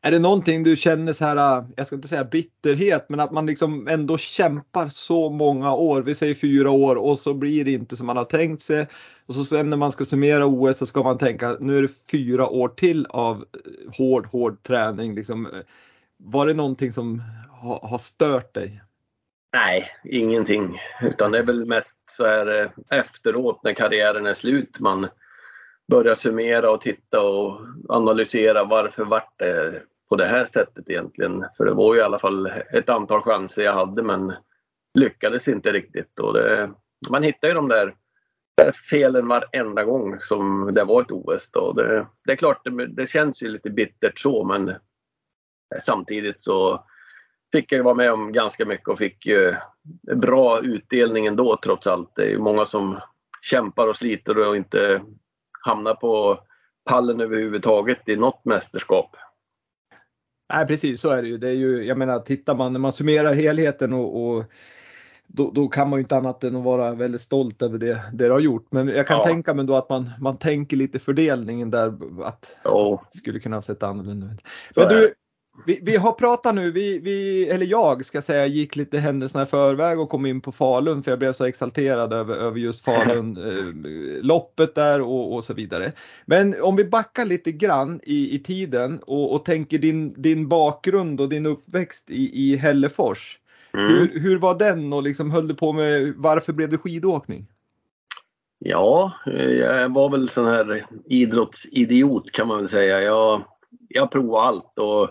[0.00, 3.32] Är det någonting du känner så här, äh, jag ska inte säga bitterhet, men att
[3.32, 7.72] man liksom ändå kämpar så många år, vi säger fyra år och så blir det
[7.72, 8.86] inte som man har tänkt sig.
[9.26, 12.10] Och så sen när man ska summera OS så ska man tänka, nu är det
[12.10, 15.14] fyra år till av eh, hård, hård träning.
[15.14, 15.48] Liksom.
[16.16, 17.22] Var det någonting som
[17.82, 18.82] har stört dig?
[19.52, 20.78] Nej, ingenting.
[21.02, 25.08] Utan det är väl mest så här eh, efteråt när karriären är slut man
[25.92, 31.44] börja summera och titta och analysera varför vart det på det här sättet egentligen.
[31.56, 34.32] För det var ju i alla fall ett antal chanser jag hade men
[34.98, 36.20] lyckades inte riktigt.
[36.20, 36.70] Och det,
[37.10, 37.94] man hittar ju de där
[38.90, 41.50] felen varenda gång som det var ett OS.
[41.50, 41.72] Då.
[41.72, 44.74] Det, det är klart, det, det, känns ju lite bittert så men
[45.82, 46.84] samtidigt så
[47.52, 49.54] fick jag ju vara med om ganska mycket och fick ju
[50.16, 52.12] bra utdelning ändå trots allt.
[52.16, 53.00] Det är ju många som
[53.42, 55.00] kämpar och sliter och inte
[55.62, 56.40] hamna på
[56.84, 59.16] pallen överhuvudtaget i något mästerskap.
[60.54, 61.38] Nej precis så är det ju.
[61.38, 64.44] Det är ju jag menar tittar man när man summerar helheten och, och
[65.26, 68.24] då, då, kan man ju inte annat än att vara väldigt stolt över det, det
[68.24, 68.66] du har gjort.
[68.70, 69.24] Men jag kan ja.
[69.24, 73.02] tänka mig då att man, man tänker lite fördelningen där att oh.
[73.12, 74.48] det skulle kunna ha sett annorlunda ut.
[74.76, 75.14] Men du,
[75.66, 79.46] vi, vi, har pratat nu, vi, vi, eller jag ska säga, gick lite händelserna i
[79.46, 83.36] förväg och kom in på Falun för jag blev så exalterad över, över just Falun
[83.36, 85.92] eh, loppet där och, och, så vidare.
[86.26, 91.20] Men om vi backar lite grann i, i tiden och, och tänker din, din bakgrund
[91.20, 93.38] och din uppväxt i, i Hällefors.
[93.74, 93.88] Mm.
[93.88, 97.46] Hur, hur var den och liksom höll du på med, varför blev det skidåkning?
[98.58, 103.00] Ja, jag var väl sån här idrottsidiot kan man väl säga.
[103.00, 103.44] Jag,
[103.88, 105.10] jag provade allt och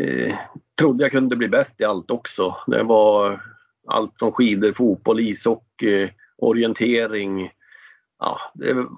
[0.00, 0.34] eh,
[0.78, 2.56] trodde jag kunde bli bäst i allt också.
[2.66, 3.42] Det var
[3.86, 7.50] allt från skidor, fotboll, ishockey, orientering.
[8.18, 8.40] Ja,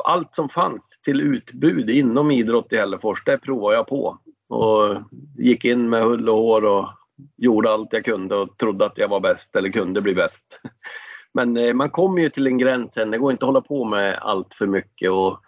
[0.04, 4.18] allt som fanns till utbud inom idrott i Hällefors, det provade jag på.
[4.48, 4.96] Och
[5.38, 6.88] gick in med hull och hår och
[7.36, 10.60] gjorde allt jag kunde och trodde att jag var bäst eller kunde bli bäst.
[11.34, 13.10] Men eh, man kommer ju till en gräns sen.
[13.10, 15.40] Det går inte att hålla på med allt för mycket och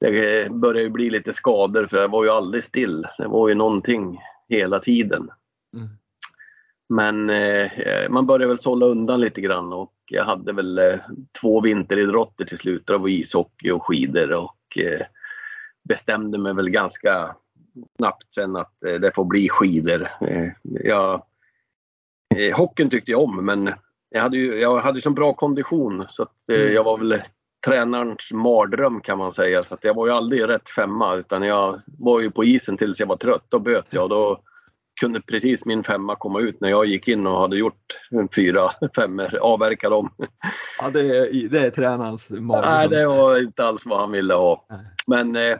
[0.00, 3.06] det började bli lite skador för jag var ju aldrig still.
[3.18, 5.30] Det var ju någonting hela tiden.
[5.74, 5.88] Mm.
[6.88, 7.70] Men eh,
[8.08, 10.98] man började väl sålla undan lite grann och jag hade väl eh,
[11.40, 12.86] två vinteridrotter till slut.
[12.86, 15.06] Det var ishockey och skidor och eh,
[15.88, 17.36] bestämde mig väl ganska
[17.96, 20.08] snabbt sen att eh, det får bli skidor.
[20.20, 21.22] Eh, jag,
[22.36, 23.72] eh, hockeyn tyckte jag om men
[24.10, 26.72] jag hade ju jag hade så bra kondition så att, mm.
[26.72, 27.22] jag var väl
[27.66, 29.62] tränarens mardröm kan man säga.
[29.62, 33.06] Så jag var ju aldrig rätt femma utan jag var ju på isen tills jag
[33.06, 33.46] var trött.
[33.48, 34.40] Då böt jag då
[35.00, 37.98] kunde precis min femma komma ut när jag gick in och hade gjort
[38.34, 40.10] fyra femmor, avverka dem.
[40.78, 42.72] Ja, det är, det är tränarens mardröm.
[42.72, 44.66] Nej, det var inte alls vad han ville ha.
[45.06, 45.56] Men eh,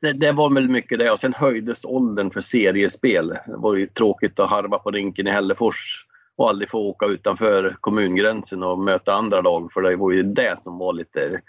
[0.00, 3.28] det, det, var väl mycket det och sen höjdes åldern för seriespel.
[3.28, 7.76] Det var ju tråkigt att harva på rinken i Hällefors och aldrig få åka utanför
[7.80, 11.40] kommungränsen och möta andra lag för det var ju det som var lite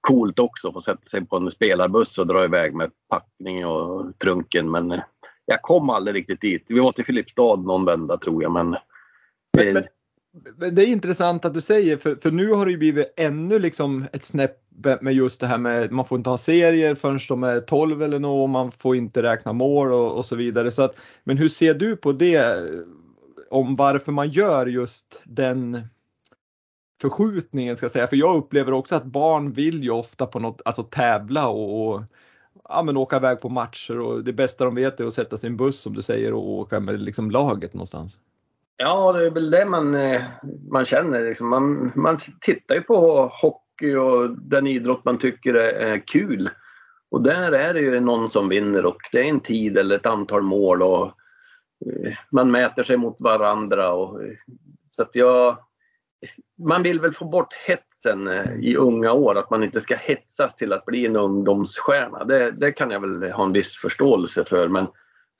[0.00, 4.18] coolt också, att få sätta sig på en spelarbuss och dra iväg med packning och
[4.18, 4.70] trunken.
[4.70, 5.00] Men eh,
[5.46, 6.64] jag kom aldrig riktigt dit.
[6.68, 8.76] Vi var till Filipstad någon vända tror jag men,
[9.56, 9.84] men,
[10.56, 13.58] men det är intressant att du säger för, för nu har det ju blivit ännu
[13.58, 14.56] liksom ett snäpp
[15.00, 18.18] med just det här med man får inte ha serier förrän de är 12 eller
[18.18, 20.70] något, man får inte räkna mål och, och så vidare.
[20.70, 22.70] Så att, men hur ser du på det?
[23.54, 25.80] Om varför man gör just den
[27.00, 28.06] förskjutningen ska jag säga.
[28.06, 32.02] För jag upplever också att barn vill ju ofta på något, alltså tävla och, och
[32.68, 35.56] ja, men åka iväg på matcher och det bästa de vet är att sätta sin
[35.56, 38.18] buss som du säger och åka med liksom laget någonstans.
[38.76, 40.22] Ja, det är väl det man, eh,
[40.70, 41.28] man känner.
[41.28, 41.48] Liksom.
[41.48, 46.50] Man, man tittar ju på hockey och den idrott man tycker är kul.
[47.10, 50.06] Och där är det ju någon som vinner och det är en tid eller ett
[50.06, 51.12] antal mål och
[51.86, 53.92] Eh, man mäter sig mot varandra.
[53.92, 54.32] Och, eh,
[54.96, 55.58] så att jag,
[56.58, 60.56] man vill väl få bort hetsen eh, i unga år, att man inte ska hetsas
[60.56, 62.24] till att bli en ungdomsstjärna.
[62.24, 64.86] Det, det kan jag väl ha en viss förståelse för men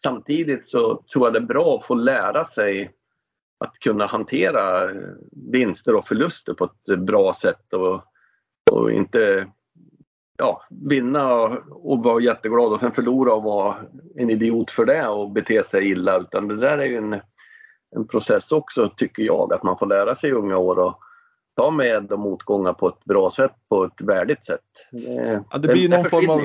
[0.03, 2.93] samtidigt så tror jag det är bra att få lära sig
[3.59, 4.91] att kunna hantera
[5.33, 8.05] vinster och förluster på ett bra sätt och,
[8.71, 9.47] och inte
[10.39, 11.35] ja, vinna
[11.71, 13.77] och, vara jätteglad och sen förlora och vara
[14.17, 16.21] en idiot för det och bete sig illa.
[16.21, 17.21] Utan det där är ju en,
[17.97, 20.99] en process också tycker jag, att man får lära sig i unga år och
[21.57, 24.61] ta med och motgångar på ett bra sätt, på ett värdigt sätt.
[24.91, 26.41] Det, ja, det blir det, någon form av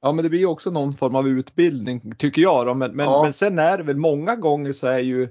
[0.00, 2.74] Ja men det blir också någon form av utbildning tycker jag då.
[2.74, 3.22] Men, men, ja.
[3.22, 5.28] men sen är det väl många gånger så är ju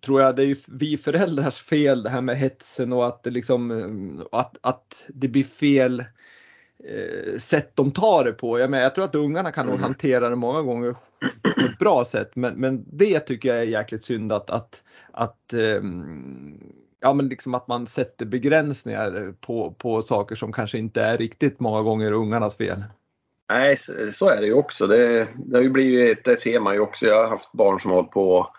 [0.00, 3.30] tror jag det är ju vi föräldrars fel det här med hetsen och att det
[3.30, 6.04] liksom att, att det blir fel
[7.38, 8.58] sätt de tar det på.
[8.58, 9.80] Jag, menar, jag tror att ungarna kan mm.
[9.80, 10.92] hantera det många gånger
[11.42, 15.54] på ett bra sätt men, men det tycker jag är jäkligt synd att, att, att
[15.54, 15.82] eh,
[17.00, 21.60] ja, men liksom att man sätter begränsningar på, på saker som kanske inte är riktigt
[21.60, 22.84] många gånger ungarnas fel.
[23.48, 23.78] Nej,
[24.14, 24.86] så är det ju också.
[24.86, 27.06] Det, det, har ju blivit, det ser man ju också.
[27.06, 28.54] Jag har haft barn som har hållit på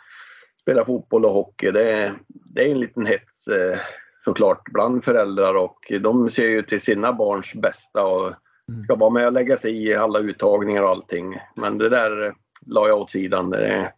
[0.61, 1.71] spela fotboll och hockey.
[1.71, 3.79] Det, det är en liten hets eh,
[4.25, 8.27] såklart bland föräldrar och de ser ju till sina barns bästa och
[8.71, 8.83] mm.
[8.83, 11.37] ska vara med och lägga sig i alla uttagningar och allting.
[11.55, 12.33] Men det där
[12.65, 13.49] la jag åt sidan.
[13.49, 13.93] Det,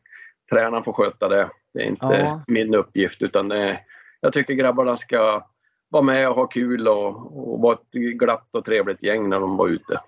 [0.52, 1.50] tränaren får sköta det.
[1.74, 2.44] Det är inte ja.
[2.48, 3.80] min uppgift utan det,
[4.22, 5.48] jag tycker grabbarna ska
[5.90, 7.08] vara med och ha kul och,
[7.52, 10.02] och vara ett glatt och trevligt gäng när de var ute.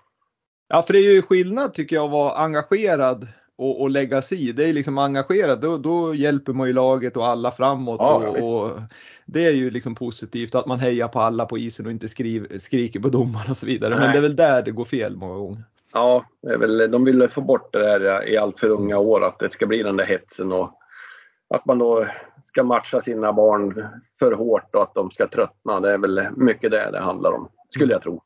[0.68, 4.50] Ja, för det är ju skillnad tycker jag att vara engagerad och, och lägga sig
[4.50, 4.52] i.
[4.52, 7.98] Det är liksom engagerat, då, då hjälper man ju laget och alla framåt.
[8.00, 8.82] Ja, och, och,
[9.26, 12.58] det är ju liksom positivt att man hejar på alla på isen och inte skriv,
[12.58, 13.96] skriker på domaren och så vidare.
[13.96, 14.00] Nej.
[14.00, 15.64] Men det är väl där det går fel många gånger.
[15.94, 19.24] Ja, det är väl, de vill få bort det där i allt för unga år,
[19.24, 20.80] att det ska bli den där hetsen och
[21.50, 22.08] att man då
[22.46, 23.86] ska matcha sina barn
[24.20, 25.80] för hårt och att de ska tröttna.
[25.80, 28.22] Det är väl mycket det det handlar om, skulle jag tro.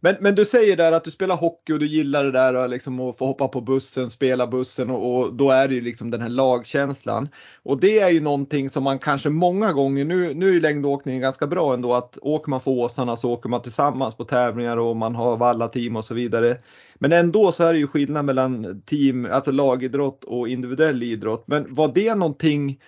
[0.00, 2.68] Men, men du säger där att du spelar hockey och du gillar det där och
[2.68, 6.10] liksom att få hoppa på bussen, spela bussen och, och, då är det ju liksom
[6.10, 7.28] den här lagkänslan.
[7.62, 11.46] Och det är ju någonting som man kanske många gånger, nu, nu är längdåkningen ganska
[11.46, 15.14] bra ändå att åker man för Åsarna så åker man tillsammans på tävlingar och man
[15.14, 16.58] har valla team och så vidare.
[16.94, 21.44] Men ändå så är det ju skillnad mellan team, alltså lagidrott och individuell idrott.
[21.46, 22.78] Men var det någonting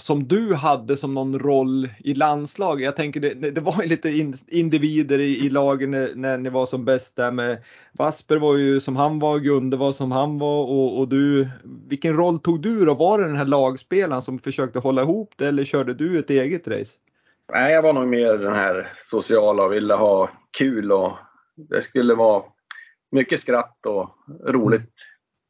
[0.00, 2.84] som du hade som någon roll i landslaget.
[2.84, 6.84] Jag tänker det, det var lite individer i, i lagen när, när, ni var som
[6.84, 7.58] bäst där med
[7.92, 11.48] Vasper var ju som han var, Gunde var som han var och, och, du.
[11.88, 12.94] Vilken roll tog du då?
[12.94, 16.68] Var det den här lagspelaren som försökte hålla ihop det eller körde du ett eget
[16.68, 16.98] race?
[17.52, 21.12] Nej, jag var nog mer den här sociala och ville ha kul och
[21.56, 22.42] det skulle vara
[23.10, 24.10] mycket skratt och
[24.46, 24.82] roligt.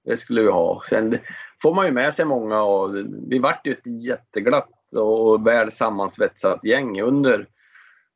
[0.09, 0.83] Det skulle vi ha.
[0.89, 1.19] Sen,
[1.63, 2.95] får man ju med sig många och
[3.29, 7.47] vi vart ju ett jätteglatt och väl sammansvetsat gäng under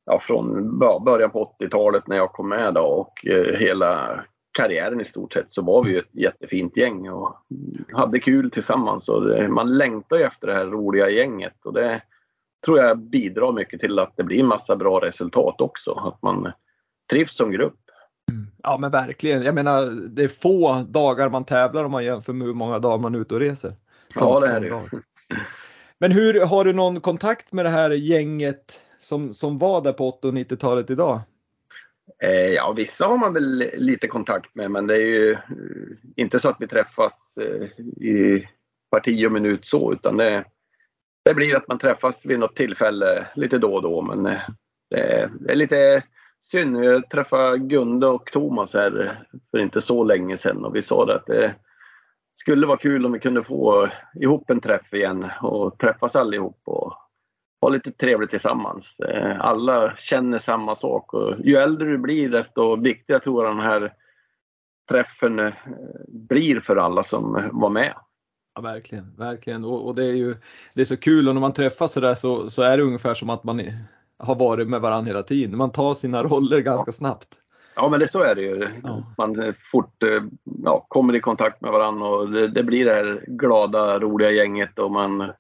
[0.05, 4.21] ja, från början på 80-talet när jag kom med då och eh, hela
[4.53, 7.37] karriären i stort sett så var vi ju ett jättefint gäng och
[7.93, 9.09] hade kul tillsammans.
[9.09, 12.03] Och det, man längtar ju efter det här roliga gänget och det
[12.65, 15.93] tror jag bidrar mycket till att det blir massa bra resultat också.
[15.93, 16.53] Att man
[17.11, 17.82] trivs som grupp.
[18.63, 19.43] Ja men verkligen.
[19.43, 22.99] Jag menar det är få dagar man tävlar om man jämför med hur många dagar
[22.99, 23.75] man är ute och reser.
[24.15, 25.03] Ja det är det.
[25.99, 30.09] Men hur, har du någon kontakt med det här gänget som, som var där på
[30.09, 31.21] 80 och 90-talet idag?
[32.23, 35.39] Eh, ja, vissa har man väl lite kontakt med men det är ju eh,
[36.17, 37.63] inte så att vi träffas eh,
[38.07, 38.49] i
[38.91, 40.45] parti och minut så utan det,
[41.25, 44.23] det blir att man träffas vid något tillfälle lite då och då men
[44.91, 46.03] det, det är lite
[46.51, 46.85] synd.
[46.85, 51.15] Jag träffade Gunde och Thomas här för inte så länge sedan och vi sa det
[51.15, 51.55] att det
[52.35, 53.89] skulle vara kul om vi kunde få
[54.21, 56.95] ihop en träff igen och träffas allihop och
[57.61, 59.01] ha lite trevligt tillsammans.
[59.01, 63.65] Eh, alla känner samma sak och ju äldre du blir desto viktigare tror jag den
[63.65, 63.93] här
[64.91, 65.53] träffen eh,
[66.09, 67.95] blir för alla som var med.
[68.55, 69.65] Ja, verkligen, verkligen.
[69.65, 70.35] Och, och, det är ju
[70.75, 73.31] det är så kul och när man träffas sådär så, så är det ungefär som
[73.31, 73.61] att man
[74.23, 75.57] har varit med varandra hela tiden.
[75.57, 77.29] Man tar sina roller ganska snabbt.
[77.75, 78.69] Ja men det, så är det ju.
[79.19, 80.23] Man fort eh,
[80.65, 84.79] ja, kommer i kontakt med varandra och det, det, blir det här glada, roliga gänget
[84.79, 85.33] och man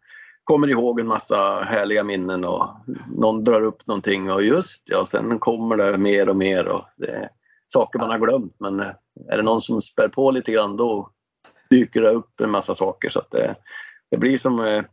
[0.44, 2.68] kommer ihåg en massa härliga minnen och
[3.16, 7.10] någon drar upp någonting och just ja, sen kommer det mer och mer och det
[7.10, 7.28] är
[7.68, 8.80] saker man har glömt men
[9.30, 11.10] är det någon som spär på lite grann då
[11.70, 13.54] dyker det upp en massa saker så att det,
[14.10, 14.84] det blir som eh,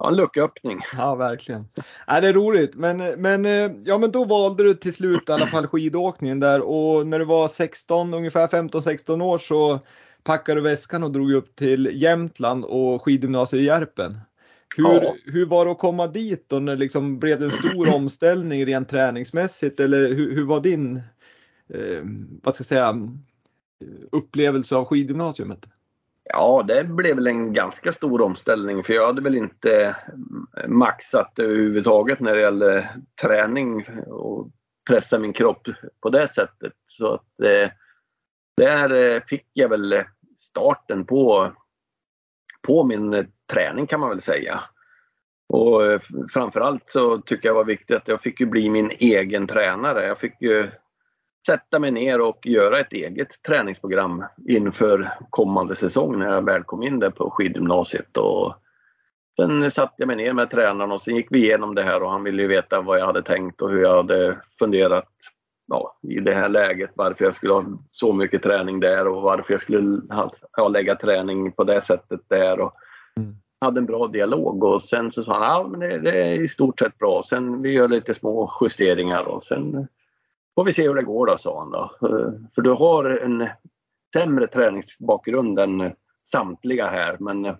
[0.00, 0.80] ja, en lucköppning.
[0.96, 1.68] Ja, verkligen.
[2.06, 5.32] Ja, det är roligt, men, men, eh, ja, men då valde du till slut i
[5.32, 9.80] alla fall skidåkningen där och när du var 16, ungefär 15-16 år så
[10.22, 14.18] packade du väskan och drog upp till Jämtland och skidgymnasiet i Järpen.
[14.76, 15.14] Hur, ja.
[15.24, 16.58] hur var det att komma dit då?
[16.58, 20.96] När liksom, blev det en stor omställning rent träningsmässigt eller hur, hur var din
[21.74, 22.02] eh,
[22.42, 22.94] vad ska jag säga,
[24.12, 25.66] upplevelse av skidgymnasiet?
[26.32, 31.38] Ja, det blev väl en ganska stor omställning för jag hade väl inte mm, maxat
[31.38, 32.90] överhuvudtaget när det gällde
[33.22, 34.50] träning och
[34.88, 35.68] pressa min kropp
[36.02, 36.72] på det sättet.
[36.86, 37.70] Så att eh,
[38.56, 40.02] där eh, fick jag väl
[40.38, 41.52] starten på,
[42.66, 44.60] på min eh, träning kan man väl säga.
[45.48, 46.00] Och eh,
[46.32, 50.06] framförallt så tycker jag var viktigt att jag fick ju bli min egen tränare.
[50.06, 50.68] Jag fick ju
[51.46, 56.82] sätta mig ner och göra ett eget träningsprogram inför kommande säsong när jag väl kom
[56.82, 58.16] in där på skidgymnasiet.
[58.16, 58.54] Och
[59.36, 62.10] sen satte jag mig ner med tränaren och sen gick vi igenom det här och
[62.10, 65.08] han ville ju veta vad jag hade tänkt och hur jag hade funderat
[65.66, 69.52] ja, i det här läget, varför jag skulle ha så mycket träning där och varför
[69.54, 70.00] jag skulle
[70.56, 72.60] ha, lägga träning på det sättet där.
[72.60, 72.74] Och
[73.16, 73.34] mm.
[73.60, 76.48] hade en bra dialog och sen så sa han ja, men det, det, är i
[76.48, 77.22] stort sett bra.
[77.28, 79.88] Sen vi gör lite små justeringar och sen
[80.60, 82.08] får vi se hur det går då, sa han då.
[82.08, 83.48] Eh, för du har en
[84.12, 85.92] sämre träningsbakgrund än eh,
[86.24, 87.56] samtliga här men eh,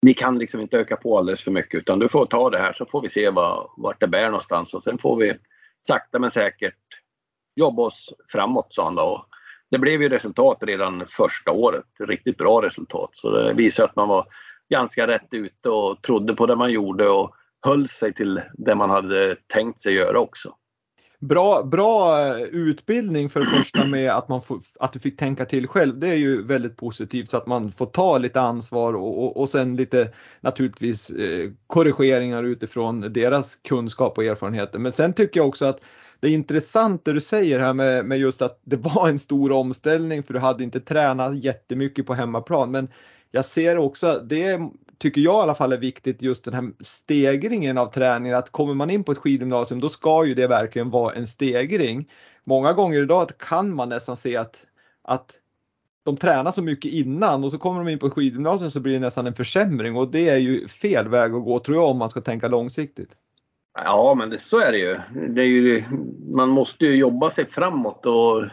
[0.00, 2.72] vi kan liksom inte öka på alldeles för mycket utan du får ta det här
[2.72, 5.34] så får vi se vad, vart det bär någonstans och sen får vi
[5.86, 6.78] sakta men säkert
[7.54, 9.26] jobba oss framåt, sa han då.
[9.70, 13.10] Det blev ju resultat redan första året, riktigt bra resultat.
[13.12, 14.26] Så det visar att man var
[14.68, 17.34] ganska rätt ute och trodde på det man gjorde och
[17.66, 20.56] höll sig till det man hade tänkt sig göra också.
[21.22, 25.44] Bra, bra eh, utbildning för det första med att, man får, att du fick tänka
[25.44, 25.98] till själv.
[25.98, 29.48] Det är ju väldigt positivt så att man får ta lite ansvar och, och, och
[29.48, 34.78] sen lite naturligtvis eh, korrigeringar utifrån deras kunskap och erfarenheter.
[34.78, 35.80] Men sen tycker jag också att
[36.20, 39.52] det är intressant det du säger här med, med just att det var en stor
[39.52, 42.70] omställning för du hade inte tränat jättemycket på hemmaplan.
[42.70, 42.88] Men
[43.30, 44.60] jag ser också, det
[45.02, 48.38] tycker jag i alla fall är viktigt, just den här stegringen av träningen.
[48.38, 52.10] Att kommer man in på ett skidgymnasium då ska ju det verkligen vara en stegring.
[52.44, 54.66] Många gånger idag kan man nästan se att,
[55.02, 55.32] att
[56.04, 58.98] de tränar så mycket innan och så kommer de in på skidgymnasium så blir det
[58.98, 62.10] nästan en försämring och det är ju fel väg att gå tror jag om man
[62.10, 63.16] ska tänka långsiktigt.
[63.74, 65.00] Ja, men det, så är det ju.
[65.28, 65.84] Det är ju.
[66.34, 68.44] Man måste ju jobba sig framåt och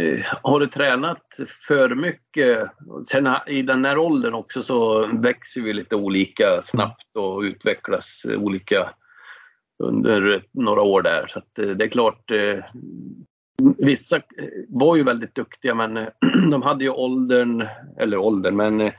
[0.00, 1.26] Eh, har du tränat
[1.68, 2.70] för mycket,
[3.08, 8.90] sen i den här åldern också så växer vi lite olika snabbt och utvecklas olika
[9.78, 11.26] under några år där.
[11.26, 12.64] Så att, eh, det är klart, eh,
[13.78, 14.20] vissa
[14.68, 15.94] var ju väldigt duktiga men
[16.50, 18.92] de hade ju åldern, eller åldern, men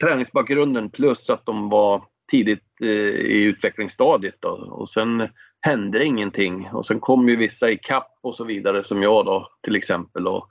[0.00, 4.48] träningsbakgrunden plus att de var tidigt i utvecklingsstadiet då.
[4.48, 5.28] och sen
[5.66, 9.48] hände ingenting och sen kom ju vissa i kapp och så vidare som jag då
[9.62, 10.28] till exempel.
[10.28, 10.48] Och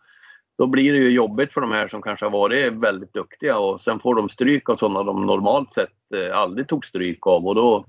[0.58, 3.82] då blir det ju jobbigt för de här som kanske har varit väldigt duktiga och
[3.82, 7.56] sen får de stryk av sådana de normalt sett eh, aldrig tog stryk av och
[7.56, 7.86] då,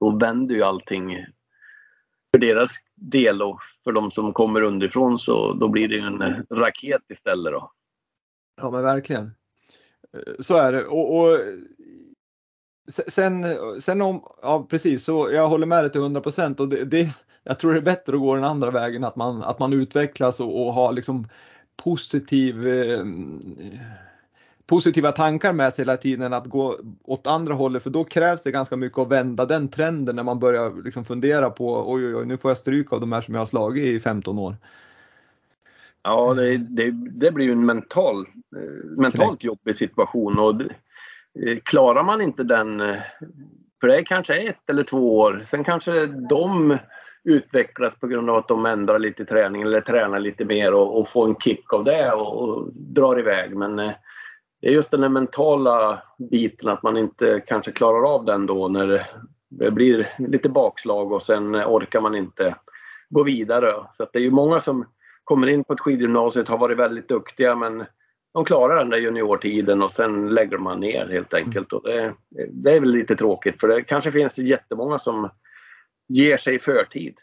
[0.00, 1.26] då vänder ju allting
[2.32, 6.22] för deras del och för de som kommer underifrån så då blir det ju en
[6.22, 7.72] eh, raket istället då.
[8.60, 9.30] Ja men verkligen.
[10.12, 11.38] Eh, så är det och, och
[12.88, 13.46] Sen,
[13.80, 17.10] sen om, ja precis, så jag håller med dig till 100 procent och det, det,
[17.44, 20.40] jag tror det är bättre att gå den andra vägen, att man, att man utvecklas
[20.40, 21.28] och, och har liksom
[21.76, 23.04] positiv, eh,
[24.66, 28.50] positiva tankar med sig hela tiden att gå åt andra hållet för då krävs det
[28.50, 32.26] ganska mycket att vända den trenden när man börjar liksom fundera på oj, oj, oj
[32.26, 34.56] nu får jag stryk av de här som jag har slagit i 15 år.
[36.02, 40.87] Ja, det, det, det blir ju en mental, eh, mentalt jobbig situation och Eh,
[41.46, 42.96] Eh, klarar man inte den, eh,
[43.80, 46.78] för det är kanske ett eller två år, sen kanske de
[47.24, 51.08] utvecklas på grund av att de ändrar lite träning eller tränar lite mer och, och
[51.08, 53.56] får en kick av det och, och drar iväg.
[53.56, 53.92] Men eh,
[54.60, 59.06] det är just den mentala biten att man inte kanske klarar av den då när
[59.50, 62.54] det blir lite bakslag och sen orkar man inte
[63.08, 63.74] gå vidare.
[63.96, 64.84] Så det är ju många som
[65.24, 67.84] kommer in på ett och har varit väldigt duktiga men
[68.38, 71.72] de klarar den där juniortiden och sen lägger man ner helt enkelt.
[71.72, 72.14] Och det,
[72.50, 75.30] det är väl lite tråkigt för det kanske finns jättemånga som
[76.08, 77.14] ger sig i förtid.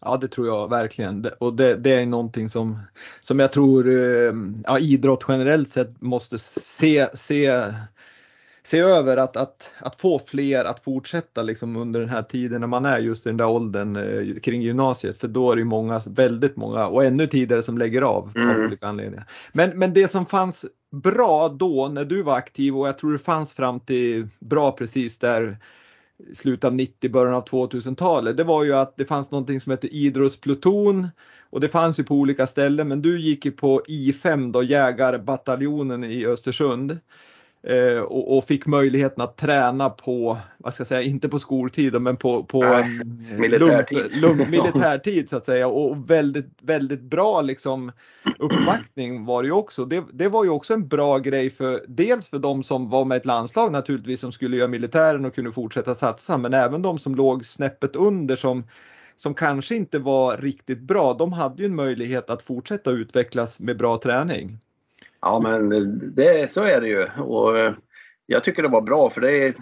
[0.00, 2.78] Ja det tror jag verkligen och det, det, är någonting som,
[3.20, 4.32] som jag tror eh,
[4.64, 7.72] ja, idrott generellt sett måste se, se
[8.66, 12.68] se över att, att, att få fler att fortsätta liksom under den här tiden när
[12.68, 15.20] man är just i den där åldern eh, kring gymnasiet.
[15.20, 18.50] För då är det många, väldigt många och ännu tidigare som lägger av mm.
[18.50, 19.26] av olika anledningar.
[19.52, 20.66] Men, men det som fanns
[21.02, 25.18] bra då när du var aktiv och jag tror det fanns fram till bra precis
[25.18, 25.56] där
[26.34, 29.88] slutet av 90, början av 2000-talet, det var ju att det fanns någonting som hette
[29.88, 31.08] idrottspluton
[31.50, 36.04] och det fanns ju på olika ställen men du gick ju på I5 då, jägarbataljonen
[36.04, 36.98] i Östersund.
[37.66, 42.00] Eh, och, och, fick möjligheten att träna på, vad ska jag säga, inte på skoltid
[42.00, 43.04] men på, på Nej,
[43.38, 43.98] militärtid.
[44.10, 47.92] Lump, lump, militärtid så att säga och väldigt, väldigt bra liksom
[48.38, 49.84] uppbackning var det ju också.
[49.84, 53.16] Det, det var ju också en bra grej för dels för de som var med
[53.16, 57.14] ett landslag naturligtvis som skulle göra militären och kunde fortsätta satsa men även de som
[57.14, 58.64] låg snäppet under som
[59.16, 63.78] som kanske inte var riktigt bra, de hade ju en möjlighet att fortsätta utvecklas med
[63.78, 64.58] bra träning.
[65.20, 65.68] Ja, men
[66.14, 67.06] det, så är det ju.
[67.22, 67.74] Och eh,
[68.26, 69.54] jag tycker det var bra för det är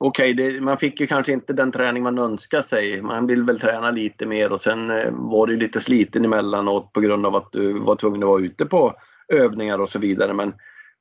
[0.00, 3.02] Okej, okay, man fick ju kanske inte den träning man önskar sig.
[3.02, 7.00] Man vill väl träna lite mer och sen eh, var du lite sliten emellanåt på
[7.00, 8.94] grund av att du var tvungen att vara ute på
[9.28, 10.34] övningar och så vidare.
[10.34, 10.52] Men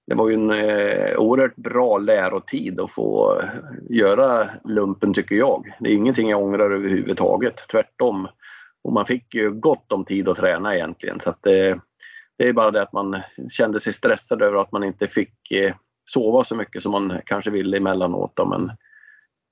[0.08, 3.50] det var ju en eh, oerhört bra lärotid att få eh,
[3.90, 5.76] göra lumpen tycker jag.
[5.80, 8.28] Det är ingenting jag ångrar överhuvudtaget, tvärtom.
[8.84, 11.20] Och man fick ju gott om tid att träna egentligen.
[11.20, 11.76] Så att, eh,
[12.38, 15.76] det är bara det att man kände sig stressad över att man inte fick eh,
[16.06, 18.32] sova så mycket som man kanske ville emellanåt.
[18.36, 18.46] Då.
[18.46, 18.72] Men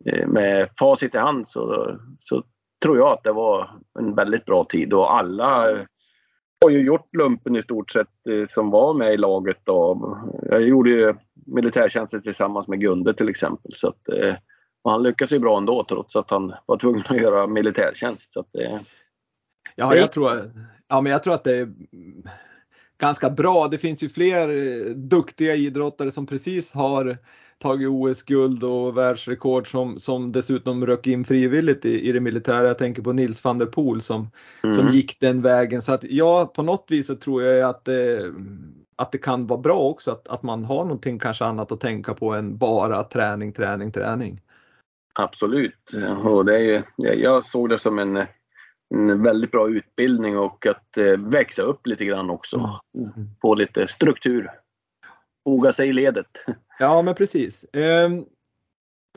[0.06, 2.44] eh, med facit i hand så, så
[2.84, 3.70] tror jag att det var
[4.00, 5.86] en väldigt bra tid och alla
[6.64, 9.58] har ju gjort lumpen i stort sett eh, som var med i laget.
[9.64, 10.18] Då.
[10.50, 11.14] Jag gjorde ju
[11.46, 13.72] militärtjänsten tillsammans med Gunde till exempel.
[13.76, 14.02] Så att,
[14.84, 18.34] han lyckades ju bra ändå trots att han var tvungen att göra militärtjänst.
[18.34, 18.50] Så att,
[19.76, 20.32] ja, jag tror,
[20.88, 21.70] ja, men jag tror att det
[22.98, 23.68] ganska bra.
[23.68, 27.18] Det finns ju fler eh, duktiga idrottare som precis har
[27.58, 32.68] tagit OS-guld och världsrekord som, som dessutom rök in frivilligt i, i det militära.
[32.68, 34.30] Jag tänker på Nils van der Poel som,
[34.64, 34.76] mm.
[34.76, 35.82] som gick den vägen.
[35.82, 38.34] Så att ja, på något vis så tror jag att det,
[38.96, 42.14] att det kan vara bra också att, att man har någonting kanske annat att tänka
[42.14, 44.42] på än bara träning, träning, träning.
[45.14, 45.76] Absolut.
[46.24, 48.26] Och det är, jag såg det som en
[48.94, 52.80] en väldigt bra utbildning och att eh, växa upp lite grann också.
[52.98, 53.12] Mm.
[53.42, 54.52] Få lite struktur.
[55.44, 56.28] Foga sig i ledet.
[56.80, 57.66] Ja men precis.
[57.74, 58.26] Um,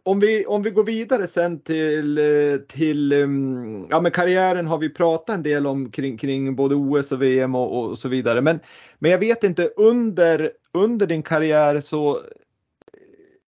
[0.03, 4.79] om, vi, om vi går vidare sen till, eh, till um, ja, men karriären har
[4.79, 8.41] vi pratat en del om kring, kring både OS och VM och, och så vidare.
[8.41, 8.61] Men,
[8.99, 12.21] men jag vet inte under, under din karriär så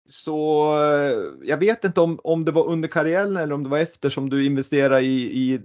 [0.09, 3.79] så eh, jag vet inte om, om det var under karriären eller om det var
[3.79, 5.61] efter som du investerade i, i,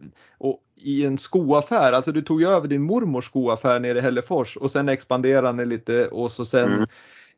[0.75, 1.93] i en skoaffär.
[1.93, 6.07] Alltså du tog över din mormors skoaffär nere i Hällefors och sen expanderade ni lite
[6.07, 6.87] och så sen mm.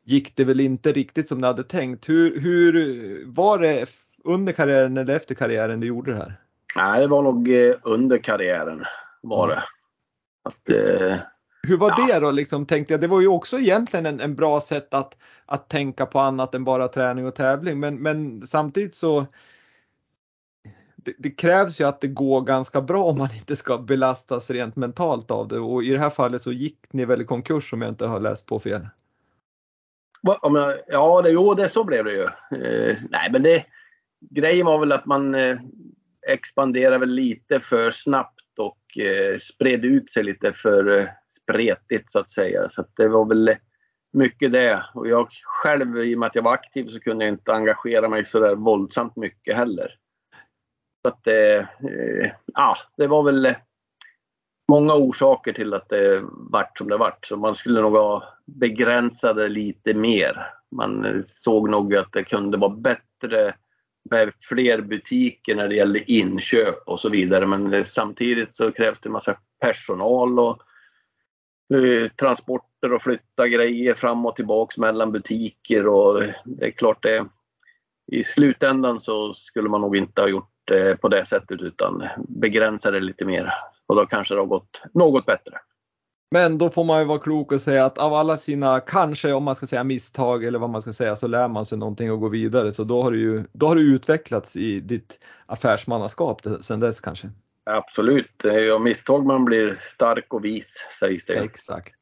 [0.04, 2.08] gick det väl inte riktigt som ni hade tänkt.
[2.08, 3.86] Hur, hur var det
[4.24, 6.34] under karriären eller efter karriären du gjorde det här?
[6.76, 8.84] Nej, det var nog eh, under karriären
[9.22, 9.62] var det.
[10.44, 11.18] Att, eh,
[11.66, 12.06] hur var ja.
[12.06, 13.00] det då liksom tänkte jag?
[13.00, 16.64] Det var ju också egentligen en, en, bra sätt att, att tänka på annat än
[16.64, 17.80] bara träning och tävling.
[17.80, 19.26] Men, men samtidigt så
[20.96, 24.76] det, det, krävs ju att det går ganska bra om man inte ska belastas rent
[24.76, 27.82] mentalt av det och i det här fallet så gick ni väl i konkurs om
[27.82, 28.86] jag inte har läst på fel.
[30.86, 32.24] Ja, det, jo, det, så blev det ju.
[32.24, 33.64] Eh, nej, men det,
[34.30, 35.58] grejen var väl att man eh,
[36.28, 41.08] expanderade väl lite för snabbt och eh, spred ut sig lite för eh,
[41.46, 42.68] spretigt så att säga.
[42.68, 43.56] Så att det var väl
[44.12, 44.84] mycket det.
[44.94, 48.08] Och jag själv, i och med att jag var aktiv, så kunde jag inte engagera
[48.08, 49.94] mig så där våldsamt mycket heller.
[51.02, 53.54] Så att det, eh, ja, det var väl
[54.68, 57.26] många orsaker till att det vart som det vart.
[57.26, 60.46] Så man skulle nog ha begränsat det lite mer.
[60.76, 63.54] Man såg nog att det kunde vara bättre
[64.10, 67.46] med fler butiker när det gällde inköp och så vidare.
[67.46, 70.62] Men samtidigt så krävs det massa personal och
[71.74, 77.26] Eh, transporter och flytta grejer fram och tillbaks mellan butiker och det är klart det
[78.12, 82.90] i slutändan så skulle man nog inte ha gjort det på det sättet utan begränsa
[82.90, 83.52] det lite mer
[83.86, 85.58] och då kanske det har gått något bättre.
[86.30, 89.44] Men då får man ju vara klok och säga att av alla sina, kanske om
[89.44, 92.20] man ska säga misstag eller vad man ska säga, så lär man sig någonting och
[92.20, 92.72] går vidare.
[92.72, 97.30] Så då har du ju då har du utvecklats i ditt affärsmannaskap sen dess kanske.
[97.70, 101.44] Absolut, det är av misstag man blir stark och vis sägs det.
[101.44, 101.95] Exakt.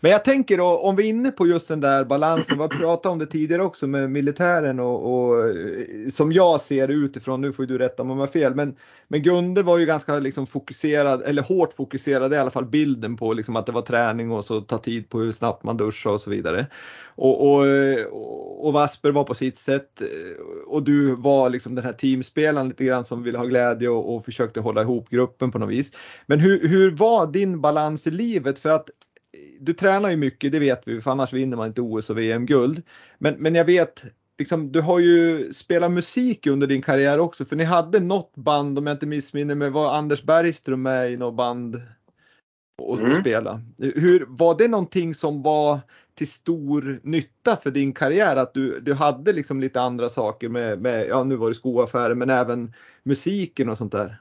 [0.00, 2.68] Men jag tänker då om vi är inne på just den där balansen, vi har
[2.68, 7.40] pratat om det tidigare också med militären och, och eh, som jag ser det utifrån,
[7.40, 8.76] nu får du rätta om jag har fel, men,
[9.08, 13.32] men Gunde var ju ganska liksom fokuserad, eller hårt fokuserad i alla fall bilden på
[13.32, 16.20] liksom att det var träning och så ta tid på hur snabbt man duschar och
[16.20, 16.66] så vidare.
[17.16, 17.66] Och, och,
[18.66, 20.06] och Vasper var på sitt sätt eh,
[20.66, 24.24] och du var liksom den här teamspelaren lite grann som ville ha glädje och, och
[24.24, 25.92] försökte hålla ihop gruppen på något vis.
[26.26, 28.58] Men hur, hur var din balans i livet?
[28.58, 28.90] För att
[29.60, 32.82] du tränar ju mycket, det vet vi, för annars vinner man inte OS och VM-guld.
[33.18, 34.04] Men, men jag vet,
[34.38, 38.78] liksom, du har ju spelat musik under din karriär också, för ni hade något band,
[38.78, 41.80] om jag inte missminner mig, var Anders Bergström med i något band
[42.82, 43.14] och mm.
[43.14, 43.60] spela.
[43.78, 45.78] Hur, var det någonting som var
[46.14, 50.80] till stor nytta för din karriär att du, du hade liksom lite andra saker med,
[50.82, 52.72] med, ja nu var det skoaffärer men även
[53.02, 54.16] musiken och sånt där?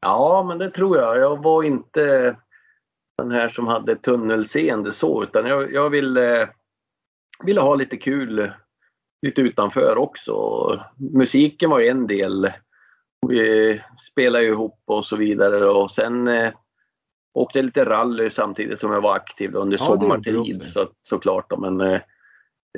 [0.00, 1.18] Ja men det tror jag.
[1.18, 2.36] Jag var inte
[3.18, 6.48] den här som hade tunnelseende så utan jag, jag ville,
[7.44, 8.52] ville ha lite kul
[9.22, 10.34] lite utanför också.
[10.96, 12.52] Musiken var en del.
[13.28, 16.52] Vi spelade ju ihop och så vidare och sen eh,
[17.34, 21.58] åkte lite rally samtidigt som jag var aktiv under ja, sommartid så, såklart.
[21.58, 22.00] Men eh,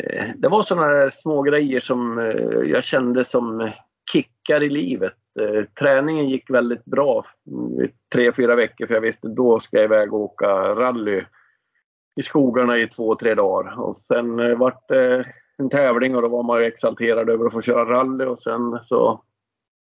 [0.00, 3.70] eh det var sådana små grejer som eh, jag kände som
[4.12, 5.16] kickar i livet.
[5.40, 7.26] Eh, träningen gick väldigt bra
[7.84, 11.24] i tre, fyra veckor för jag visste då ska jag iväg och åka rally
[12.16, 13.80] i skogarna i två, tre dagar.
[13.80, 15.26] Och sen eh, vart det
[15.58, 18.78] en tävling och då var man ju exalterad över att få köra rally och sen
[18.84, 19.22] så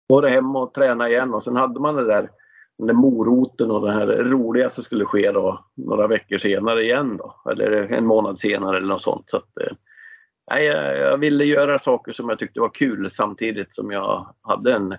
[0.08, 2.30] var det hem och träna igen och sen hade man det där
[2.78, 7.18] den där moroten och det här roliga som skulle ske då några veckor senare igen
[7.18, 7.52] då.
[7.52, 9.30] Eller en månad senare eller något sånt.
[9.30, 13.92] Så att, eh, jag, jag ville göra saker som jag tyckte var kul samtidigt som
[13.92, 14.98] jag hade en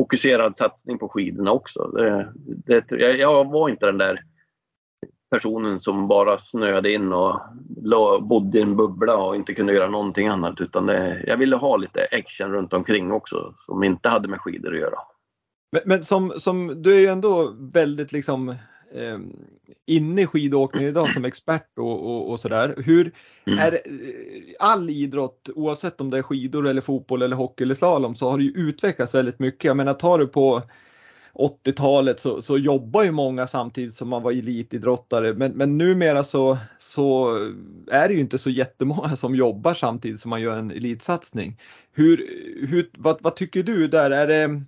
[0.00, 1.90] fokuserad satsning på skidorna också.
[2.66, 4.24] Det, det, jag var inte den där
[5.30, 7.40] personen som bara snöade in och
[8.22, 11.76] bodde i en bubbla och inte kunde göra någonting annat utan det, jag ville ha
[11.76, 14.98] lite action runt omkring också som inte hade med skidor att göra.
[15.72, 18.54] Men, men som, som, du är ju ändå väldigt liksom
[18.94, 19.18] eh,
[19.86, 22.74] inne i skidåkning idag som expert och, och, och sådär.
[22.76, 23.12] Hur
[23.46, 23.58] mm.
[23.58, 23.80] är eh,
[24.58, 28.38] all idrott, oavsett om det är skidor eller fotboll eller hockey eller slalom, så har
[28.38, 29.64] det ju utvecklats väldigt mycket.
[29.64, 30.62] Jag menar tar du på
[31.34, 36.58] 80-talet så, så jobbar ju många samtidigt som man var elitidrottare men, men numera så,
[36.78, 37.36] så
[37.90, 41.58] är det ju inte så jättemånga som jobbar samtidigt som man gör en elitsatsning.
[41.92, 42.16] Hur,
[42.66, 44.10] hur, vad, vad tycker du där?
[44.10, 44.62] Är det,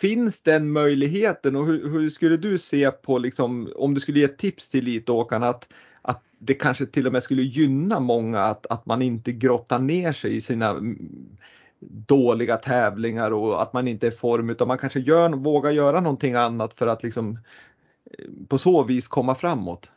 [0.00, 4.24] Finns den möjligheten och hur, hur, skulle du se på liksom, om du skulle ge
[4.24, 5.72] ett tips till elitåkarna att,
[6.02, 10.12] att det kanske till och med skulle gynna många att, att man inte grottar ner
[10.12, 10.98] sig i sina mm,
[12.06, 16.00] dåliga tävlingar och att man inte är i form utan man kanske gör, vågar göra
[16.00, 17.38] någonting annat för att liksom
[18.18, 19.90] eh, på så vis komma framåt.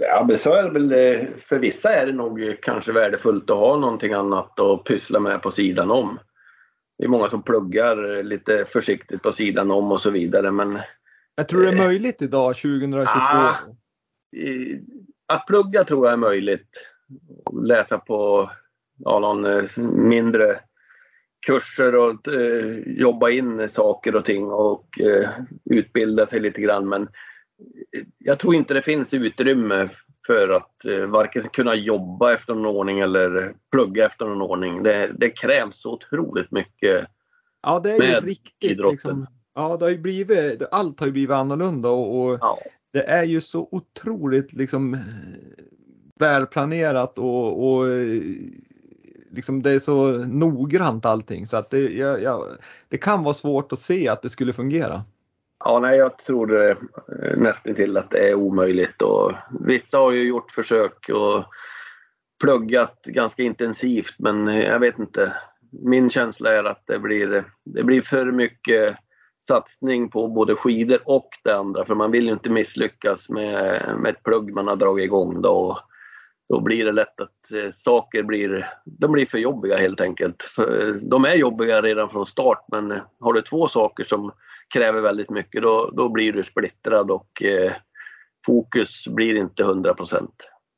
[0.00, 0.92] Ja, men så är det väl.
[0.92, 5.42] Eh, för vissa är det nog kanske värdefullt att ha någonting annat att pyssla med
[5.42, 6.18] på sidan om.
[6.98, 10.78] Det är många som pluggar lite försiktigt på sidan om och så vidare men
[11.38, 13.08] jag tror det är eh, möjligt idag 2022?
[13.20, 13.56] Ah,
[15.26, 16.68] att plugga tror jag är möjligt.
[17.62, 18.50] Läsa på
[18.98, 19.68] ja, någon
[20.08, 20.60] mindre
[21.46, 25.30] kurser och eh, jobba in saker och ting och eh,
[25.70, 26.88] utbilda sig lite grann.
[26.88, 27.08] Men
[28.18, 29.88] jag tror inte det finns utrymme
[30.28, 34.82] för att eh, varken kunna jobba efter någon ordning eller plugga efter någon ordning.
[34.82, 37.06] Det, det krävs så otroligt mycket
[37.62, 38.78] Ja, det är ju riktigt.
[38.90, 42.58] Liksom, ja, det har blivit, allt har ju blivit annorlunda och, och ja.
[42.92, 44.98] det är ju så otroligt liksom
[46.20, 47.84] välplanerat och, och
[49.30, 52.44] liksom det är så noggrant allting så att det, jag, jag,
[52.88, 55.02] det kan vara svårt att se att det skulle fungera.
[55.64, 56.76] Ja, nej, jag tror eh,
[57.36, 61.44] nästan till att det är omöjligt och vissa har ju gjort försök och
[62.40, 65.32] pluggat ganska intensivt men jag vet inte.
[65.70, 68.96] Min känsla är att det blir, det blir för mycket
[69.38, 74.14] satsning på både skidor och det andra för man vill ju inte misslyckas med, med
[74.14, 75.78] ett plugg man har dragit igång då
[76.48, 80.42] då blir det lätt att eh, saker blir, de blir för jobbiga helt enkelt.
[80.42, 84.32] För, de är jobbiga redan från start men eh, har du två saker som
[84.74, 87.72] kräver väldigt mycket då, då blir du splittrad och eh,
[88.46, 90.34] fokus blir inte 100 procent.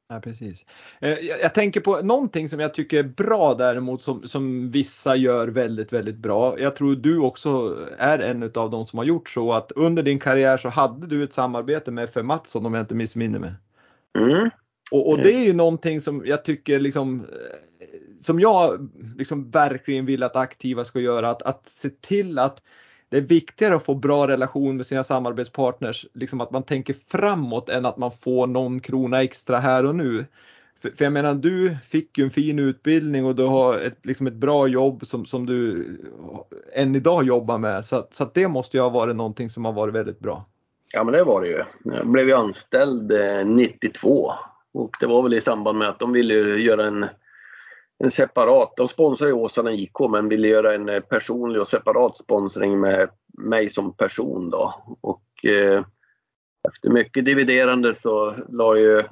[0.09, 0.65] Ja, precis.
[1.01, 5.17] Eh, jag, jag, tänker på någonting som jag tycker är bra däremot som, som vissa
[5.17, 6.59] gör väldigt, väldigt bra.
[6.59, 10.19] Jag tror du också är en av de som har gjort så att under din
[10.19, 12.25] karriär så hade du ett samarbete med F.
[12.25, 13.53] Mattsson om jag inte missminner mig.
[14.19, 14.51] Mm,
[14.91, 17.27] och, och, det är ju någonting som jag tycker liksom
[18.21, 22.63] som jag liksom verkligen vill att aktiva ska göra, att, att se till att
[23.09, 27.69] det är viktigare att få bra relation med sina samarbetspartners, liksom att man tänker framåt
[27.69, 30.25] än att man får någon krona extra här och nu.
[30.83, 34.27] För, för jag menar, du fick ju en fin utbildning och du har ett, liksom
[34.27, 35.87] ett bra jobb som, som du
[36.75, 37.85] än idag jobbar med.
[37.85, 40.45] Så, så det måste ju ha varit någonting som har varit väldigt bra.
[40.93, 41.65] Ja men det var det ju.
[41.85, 43.13] Jag blev ju anställd
[43.47, 47.07] 92 eh, och det var väl i samband med att de ville göra en,
[48.05, 52.17] en separat, de sponsrade ju Åsarna IK men ville göra en eh, personlig och separat
[52.17, 54.75] sponsring med mig som person då.
[55.01, 55.85] Och eh,
[56.69, 59.05] efter mycket dividerande så la ju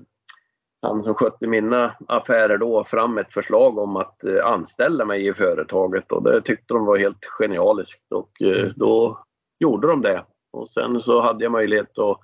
[0.83, 5.35] han som skötte mina affärer då fram ett förslag om att eh, anställa mig i
[5.35, 9.19] företaget och det tyckte de var helt genialiskt och eh, då
[9.59, 10.25] gjorde de det.
[10.53, 12.21] Och sen så hade jag möjlighet att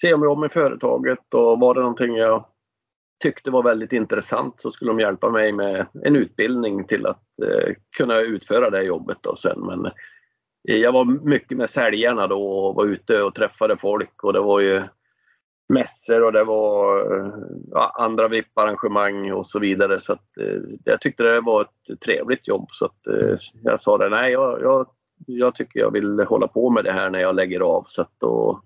[0.00, 2.44] se om jag om i företaget och var det någonting jag
[3.18, 7.74] tyckte var väldigt intressant så skulle de hjälpa mig med en utbildning till att eh,
[7.96, 9.60] kunna utföra det jobbet då sen.
[9.60, 9.86] Men
[10.68, 14.40] eh, jag var mycket med säljarna då och var ute och träffade folk och det
[14.40, 14.82] var ju
[15.68, 17.32] mässor och det var eh,
[17.70, 20.00] ja, andra VIP-arrangemang och så vidare.
[20.00, 23.98] Så att, eh, jag tyckte det var ett trevligt jobb så att, eh, jag sa
[23.98, 24.86] det, nej jag, jag,
[25.26, 27.84] jag, tycker jag vill hålla på med det här när jag lägger av.
[27.86, 28.62] Så att då,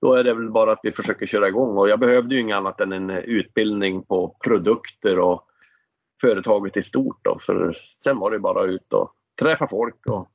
[0.00, 2.56] då är det väl bara att vi försöker köra igång och jag behövde ju inget
[2.56, 5.46] annat än en utbildning på produkter och
[6.20, 7.18] företaget i stort.
[7.22, 7.72] Då, för
[8.02, 10.28] sen var det bara ut och träffa folk och,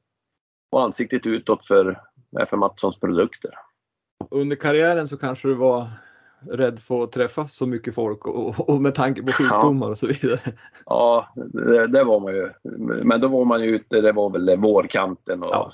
[0.71, 2.01] och ansiktet utåt för
[2.39, 2.49] F.
[2.51, 3.51] Mattssons produkter
[4.31, 5.87] under karriären så kanske du var
[6.51, 9.91] rädd för att träffa så mycket folk och, och med tanke på sjukdomar ja.
[9.91, 10.39] och så vidare.
[10.85, 12.51] Ja, det, det, var man ju.
[13.03, 15.71] Men då var man ju ute, det var väl vårkanten och ja,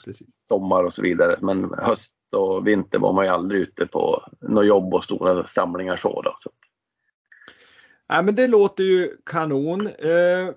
[0.47, 1.35] sommar och så vidare.
[1.41, 5.97] Men höst och vinter var man ju aldrig ute på något jobb och stora samlingar
[5.97, 6.21] så.
[6.21, 6.49] Då, så.
[8.09, 9.87] Nej, men det låter ju kanon.
[9.87, 10.53] Eh,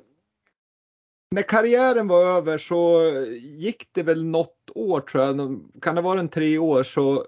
[1.30, 3.02] när karriären var över så
[3.40, 7.26] gick det väl något år tror jag, kan det vara en tre år så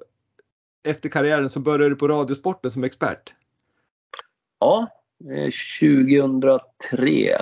[0.88, 3.34] efter karriären så började du på Radiosporten som expert.
[4.60, 4.88] Ja,
[5.80, 7.38] 2003.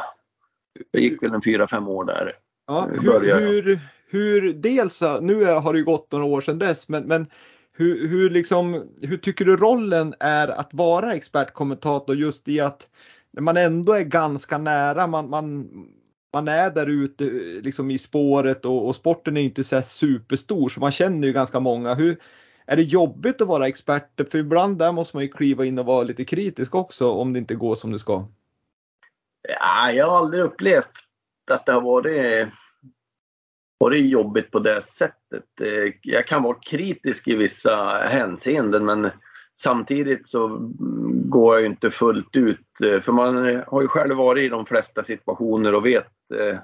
[0.92, 2.38] Det gick väl en fyra fem år där.
[2.66, 3.80] Ja, hur, hur,
[4.14, 7.26] hur, dels, eh, nu har det ju gått några år sedan dess, men, men
[7.76, 12.88] hur, hur, liksom, hur tycker du rollen är att vara expertkommentator just i att
[13.40, 15.68] man ändå är ganska nära, man, man,
[16.32, 20.68] man är där ute eh, liksom i spåret och, och sporten är inte så superstor
[20.68, 21.94] så man känner ju ganska många.
[21.94, 22.16] Hur,
[22.66, 24.30] är det jobbigt att vara expert?
[24.30, 27.38] För ibland där måste man ju kliva in och vara lite kritisk också om det
[27.38, 28.26] inte går som det ska.
[29.48, 30.90] Ja, jag har aldrig upplevt
[31.50, 32.48] att det har varit,
[33.80, 35.60] det är jobbigt på det sättet.
[35.60, 39.10] Eh, jag kan vara kritisk i vissa hänseenden men
[39.58, 40.58] samtidigt så
[41.24, 42.80] går jag inte fullt ut.
[42.84, 46.58] Eh, för man har ju själv varit i de flesta situationer och vet eh,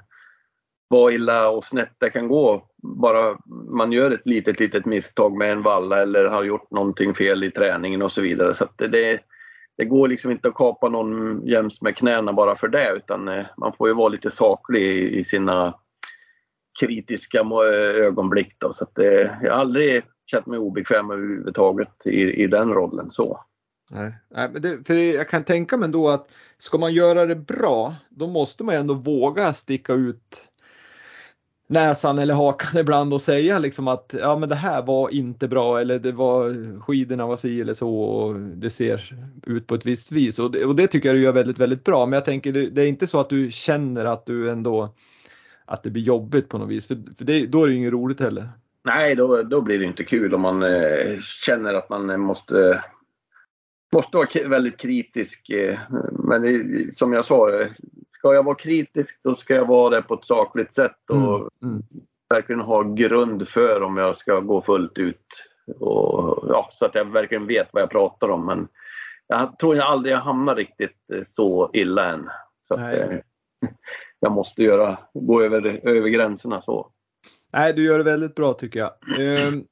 [0.88, 2.68] vad illa och snett det kan gå.
[2.82, 3.38] Bara
[3.68, 7.50] man gör ett litet, litet misstag med en valla eller har gjort någonting fel i
[7.50, 8.54] träningen och så vidare.
[8.54, 9.20] Så det,
[9.76, 13.24] det går liksom inte att kapa någon jäms med knäna bara för det utan
[13.56, 14.82] man får ju vara lite saklig
[15.12, 15.74] i, sina
[16.80, 17.40] kritiska
[17.94, 18.54] ögonblick.
[18.58, 18.72] Då.
[18.72, 23.10] Så det, eh, jag har aldrig känt mig obekväm överhuvudtaget i, i den rollen.
[23.10, 23.40] så.
[23.90, 24.12] Nej,
[24.52, 26.28] men det, för jag kan tänka mig ändå att
[26.58, 30.48] ska man göra det bra, då måste man ändå våga sticka ut
[31.70, 35.80] näsan eller hakan ibland och säga liksom att ja men det här var inte bra
[35.80, 39.14] eller det var skidorna var si eller så och det ser
[39.46, 41.84] ut på ett visst vis och det, och det tycker jag du gör väldigt väldigt
[41.84, 44.94] bra men jag tänker det, är inte så att du känner att du ändå
[45.70, 48.20] att det blir jobbigt på något vis för, för det, då är det inget roligt
[48.20, 48.48] heller.
[48.84, 52.84] Nej då, då blir det inte kul om man eh, känner att man måste
[53.92, 55.50] måste vara väldigt kritisk.
[55.50, 55.78] Eh,
[56.12, 57.66] men det, som jag sa,
[58.10, 61.48] ska jag vara kritisk då ska jag vara det på ett sakligt sätt och mm.
[61.62, 61.82] Mm.
[62.34, 65.26] verkligen ha grund för om jag ska gå fullt ut.
[65.80, 68.46] Och, ja, så att jag verkligen vet vad jag pratar om.
[68.46, 68.68] Men
[69.26, 72.30] jag tror jag aldrig jag hamnar riktigt eh, så illa än.
[72.68, 73.08] Så att, eh,
[74.20, 76.90] jag måste göra, gå över, över gränserna så.
[77.52, 78.92] Nej, du gör det väldigt bra tycker jag.
[79.20, 79.64] Ehm,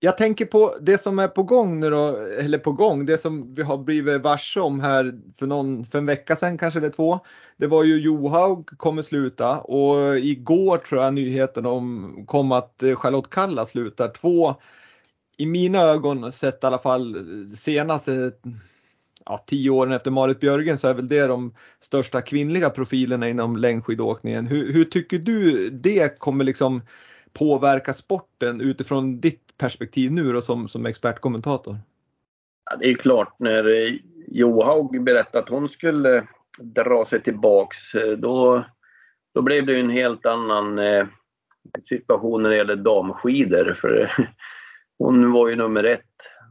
[0.00, 3.54] jag tänker på det som är på gång nu då, eller på gång, det som
[3.54, 7.18] vi har blivit varse om här för, någon, för en vecka sedan kanske eller två.
[7.56, 12.96] Det var ju Johaug kommer sluta och igår tror jag nyheten om kom att eh,
[12.96, 14.08] Charlotte Kalla slutar.
[14.08, 14.54] Två,
[15.36, 17.16] i mina ögon sett i alla fall
[17.56, 18.32] senaste
[19.26, 23.56] ja, tio åren efter Marit Björgen så är väl det de största kvinnliga profilerna inom
[23.56, 24.46] längdskidåkningen.
[24.46, 26.82] Hur, hur tycker du det kommer liksom
[27.32, 31.76] påverka sporten utifrån ditt perspektiv nu då som, som expertkommentator?
[32.70, 36.26] Ja, det är klart när Johaug berättade att hon skulle
[36.58, 37.76] dra sig tillbaks
[38.18, 38.64] då,
[39.34, 41.06] då blev det en helt annan eh,
[41.84, 43.78] situation när det gäller damskidor.
[43.80, 44.12] För
[44.98, 46.02] hon var ju nummer ett.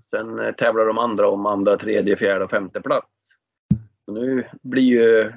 [0.09, 3.07] Sen eh, tävlar de andra om andra, tredje, fjärde och femte plats.
[4.07, 5.33] Nu blir ju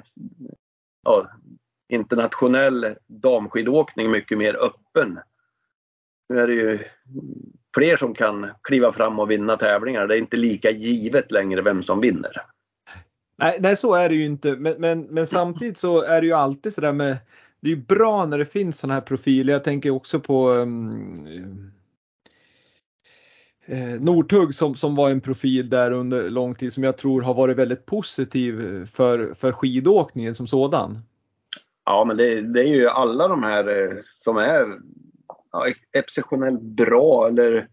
[1.03, 1.27] ja,
[1.89, 5.19] internationell damskidåkning mycket mer öppen.
[6.29, 6.79] Nu är det ju
[7.75, 10.07] fler som kan kliva fram och vinna tävlingar.
[10.07, 12.41] Det är inte lika givet längre vem som vinner.
[13.37, 14.55] Nej, nej så är det ju inte.
[14.55, 17.17] Men, men, men samtidigt så är det ju alltid sådär med
[17.61, 19.53] det är ju bra när det finns sådana här profiler.
[19.53, 21.71] Jag tänker också på um,
[23.69, 27.33] eh, Northug som, som var en profil där under lång tid som jag tror har
[27.33, 30.97] varit väldigt positiv eh, för, för skidåkningen som sådan.
[31.85, 34.79] Ja, men det, det är ju alla de här eh, som är
[35.51, 37.67] ja, exceptionellt bra eller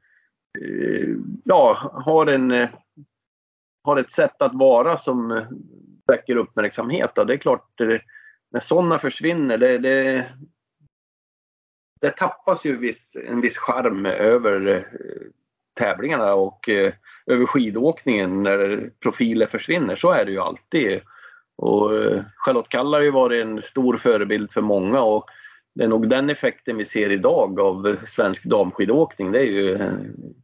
[0.59, 1.09] eh,
[1.45, 2.69] ja, har, en, eh,
[3.83, 5.47] har ett sätt att vara som eh,
[6.07, 7.15] väcker uppmärksamhet.
[7.15, 7.81] Det är klart,
[8.51, 10.29] när sådana försvinner, det, det,
[12.01, 14.87] det tappas ju viss, en viss charm över
[15.77, 16.93] tävlingarna och eh,
[17.27, 19.97] över skidåkningen när profiler försvinner.
[19.97, 21.01] Så är det ju alltid.
[21.57, 25.31] Och eh, Charlotte Kalla har ju varit en stor förebild för många och
[25.75, 29.33] det är nog den effekten vi ser idag av svensk damskidåkning.
[29.33, 29.93] Det är ju, eh,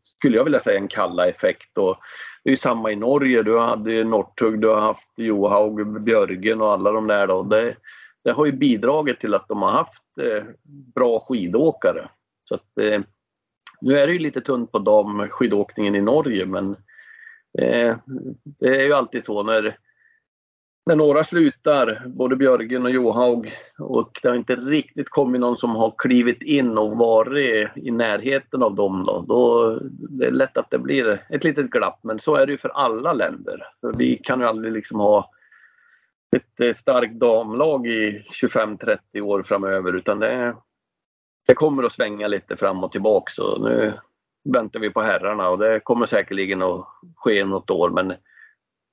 [0.03, 1.79] skulle jag vilja säga, en Kalla-effekt.
[1.79, 1.97] Och
[2.45, 3.43] det är ju samma i Norge.
[3.43, 7.27] Du hade Northug, du har haft Johaug, Björgen och alla de där.
[7.27, 7.43] Då.
[7.43, 7.77] Det,
[8.25, 10.45] det har ju bidragit till att de har haft eh,
[10.95, 12.09] bra skidåkare.
[12.45, 13.01] Så att, eh,
[13.83, 16.71] nu är det ju lite tunt på damskidåkningen i Norge men
[17.59, 17.97] eh,
[18.45, 19.77] det är ju alltid så när
[20.87, 25.77] när några slutar, både Björgen och Johaug, och det har inte riktigt kommit någon som
[25.77, 30.71] har klivit in och varit i närheten av dem då, då det är lätt att
[30.71, 31.99] det blir ett litet glapp.
[32.03, 33.67] Men så är det ju för alla länder.
[33.97, 35.31] Vi kan ju aldrig liksom ha
[36.37, 40.55] ett eh, starkt damlag i 25-30 år framöver utan det,
[41.53, 43.33] det kommer att svänga lite fram och tillbaka.
[43.33, 43.93] Så nu
[44.55, 46.87] väntar vi på herrarna och det kommer säkerligen att
[47.17, 47.91] ske något år.
[47.91, 48.09] Men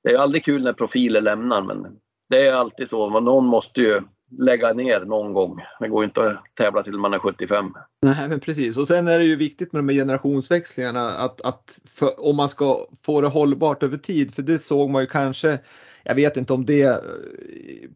[0.04, 1.88] det är aldrig kul när profiler lämnar men
[2.30, 3.20] det är alltid så.
[3.20, 4.02] Någon måste ju
[4.40, 5.62] lägga ner någon gång.
[5.80, 7.74] Det går inte att tävla till man är 75.
[8.02, 11.80] Nej men precis och sen är det ju viktigt med de här generationsväxlingarna att, att
[11.94, 15.60] för, om man ska få det hållbart över tid för det såg man ju kanske
[16.04, 16.98] jag vet inte om det eh,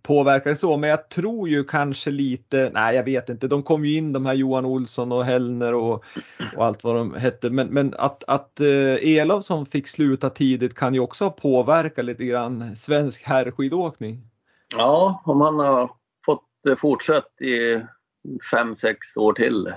[0.01, 3.97] påverkar så, men jag tror ju kanske lite, nej jag vet inte, de kom ju
[3.97, 6.03] in de här Johan Olsson och Hellner och,
[6.55, 10.93] och allt vad de hette, men, men att, att eh, Elofsson fick sluta tidigt kan
[10.93, 14.21] ju också påverka lite grann svensk herrskidåkning.
[14.77, 15.91] Ja, om han har
[16.25, 17.81] fått eh, fortsätta i
[18.51, 19.73] fem sex år till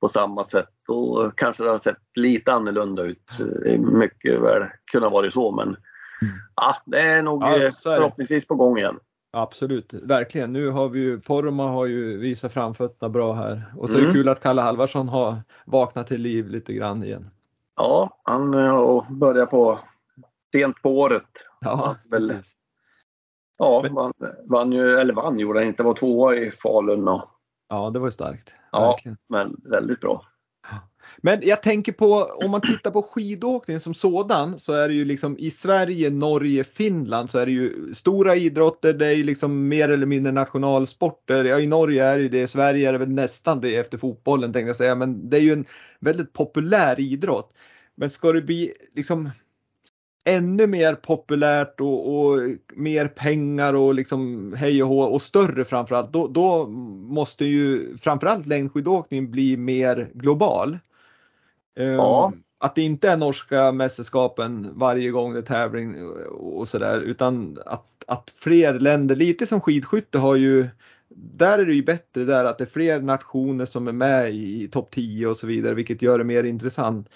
[0.00, 0.68] på samma sätt.
[0.86, 3.30] Då kanske det har sett lite annorlunda ut.
[3.66, 4.62] Eh, mycket väl
[4.92, 5.76] kunnat vara så men
[6.56, 8.98] Ja, det är nog ja, är förhoppningsvis på gång igen.
[9.30, 10.52] Absolut, verkligen.
[10.52, 13.62] Nu har vi ju, Porma har ju visat framfötterna bra här.
[13.76, 14.14] Och så är det mm.
[14.14, 17.30] kul att Kalle Halvarsson har vaknat till liv lite grann igen.
[17.76, 19.78] Ja, han har börjat på
[20.52, 21.26] sent på året.
[21.60, 22.56] Ja, väl, precis.
[23.58, 24.12] Ja, Men, vann,
[24.44, 27.08] vann ju, eller vann gjorde han inte, var tvåa i Falun.
[27.08, 27.24] Och,
[27.68, 28.54] ja, det var ju starkt.
[28.72, 29.16] Ja, verkligen.
[29.26, 30.24] men väldigt bra.
[31.16, 32.06] Men jag tänker på
[32.44, 36.64] om man tittar på skidåkning som sådan så är det ju liksom i Sverige, Norge,
[36.64, 38.92] Finland så är det ju stora idrotter.
[38.92, 41.44] Det är ju liksom mer eller mindre nationalsporter.
[41.44, 44.52] Ja, i Norge är det det, i Sverige är det väl nästan det efter fotbollen
[44.52, 45.64] tänkte jag säga, men det är ju en
[46.00, 47.52] väldigt populär idrott.
[47.94, 49.30] Men ska det bli liksom
[50.28, 52.40] ännu mer populärt och, och,
[52.76, 58.46] mer pengar och liksom hej och hå och större framförallt, då, då måste ju framförallt
[58.46, 60.78] längdskidåkning bli mer global.
[61.78, 62.26] Ja.
[62.26, 67.58] Ehm, att det inte är norska mästerskapen varje gång det är tävling och sådär utan
[67.66, 70.68] att, att fler länder, lite som skidskytte har ju
[71.08, 74.68] där är det ju bättre där att det är fler nationer som är med i
[74.68, 77.08] topp 10 och så vidare vilket gör det mer intressant.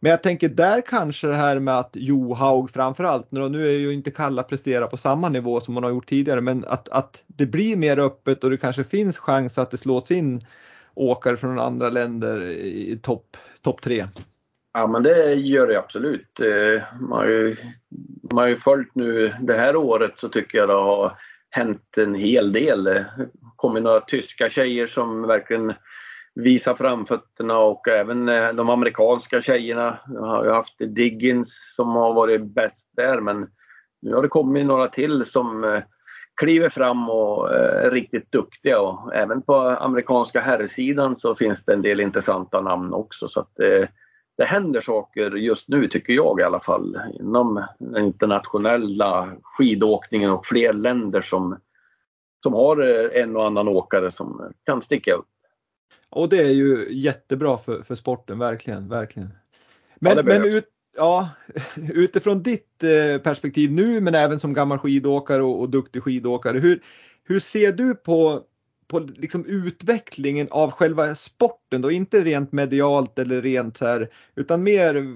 [0.00, 4.10] Men jag tänker där kanske det här med att Johaug framförallt, nu är ju inte
[4.10, 7.76] Kalla prestera på samma nivå som hon har gjort tidigare, men att, att det blir
[7.76, 10.40] mer öppet och det kanske finns chans att det slås in
[10.94, 13.36] åkare från andra länder i topp
[13.68, 14.06] topp tre?
[14.72, 16.40] Ja men det gör det absolut.
[16.40, 17.56] Eh, man har, ju,
[18.32, 21.18] man har ju följt nu det här året så tycker jag det har
[21.50, 22.84] hänt en hel del.
[22.84, 23.06] Det
[23.56, 25.74] kommit några tyska tjejer som verkligen
[26.34, 29.98] visar framfötterna och även eh, de amerikanska tjejerna.
[30.06, 33.46] Jag har ju haft Diggins som har varit bäst där men
[34.02, 35.82] nu har det kommit några till som
[36.38, 38.80] kliver fram och eh, är riktigt duktiga.
[38.80, 43.28] Och även på amerikanska herrsidan så finns det en del intressanta namn också.
[43.28, 43.88] Så att det, eh,
[44.36, 50.46] det händer saker just nu tycker jag i alla fall inom den internationella skidåkningen och
[50.46, 51.58] fler länder som,
[52.42, 55.28] som har eh, en och annan åkare som kan sticka upp.
[56.10, 59.28] Och det är ju jättebra för, för sporten, verkligen, verkligen.
[59.96, 60.68] Men, Ja, men ut,
[60.98, 61.28] ja,
[61.94, 66.82] utifrån ditt eh, perspektiv nu, men även som gammal skidåkare och, och duktig skidåkare, hur,
[67.24, 68.42] hur ser du på,
[68.88, 71.90] på liksom utvecklingen av själva sporten då?
[71.90, 75.06] Inte rent medialt eller rent så här, utan mer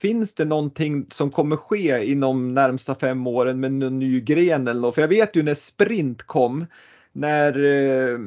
[0.00, 4.80] finns det någonting som kommer ske inom närmsta fem åren med någon ny gren eller
[4.80, 4.94] något?
[4.94, 6.66] För jag vet ju när sprint kom,
[7.12, 8.18] när eh,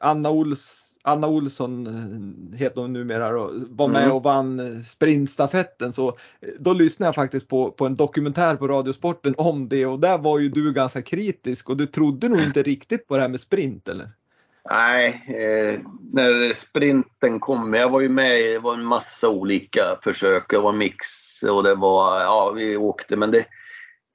[0.00, 4.16] Anna Ols Anna Olsson eh, heter hon numera då, var med Mm.
[4.16, 6.14] och vann eh, sprintstafetten så eh,
[6.58, 10.38] då lyssnade jag faktiskt på, på en dokumentär på Radiosporten om det och där var
[10.38, 13.88] ju du ganska kritisk och du trodde nog inte riktigt på det här med sprint
[13.88, 14.08] eller?
[14.70, 15.80] Nej, eh,
[16.12, 20.50] när sprinten kom, jag var ju med i en massa olika försök.
[20.50, 21.06] Det var mix
[21.50, 23.46] och det var, ja vi åkte men det,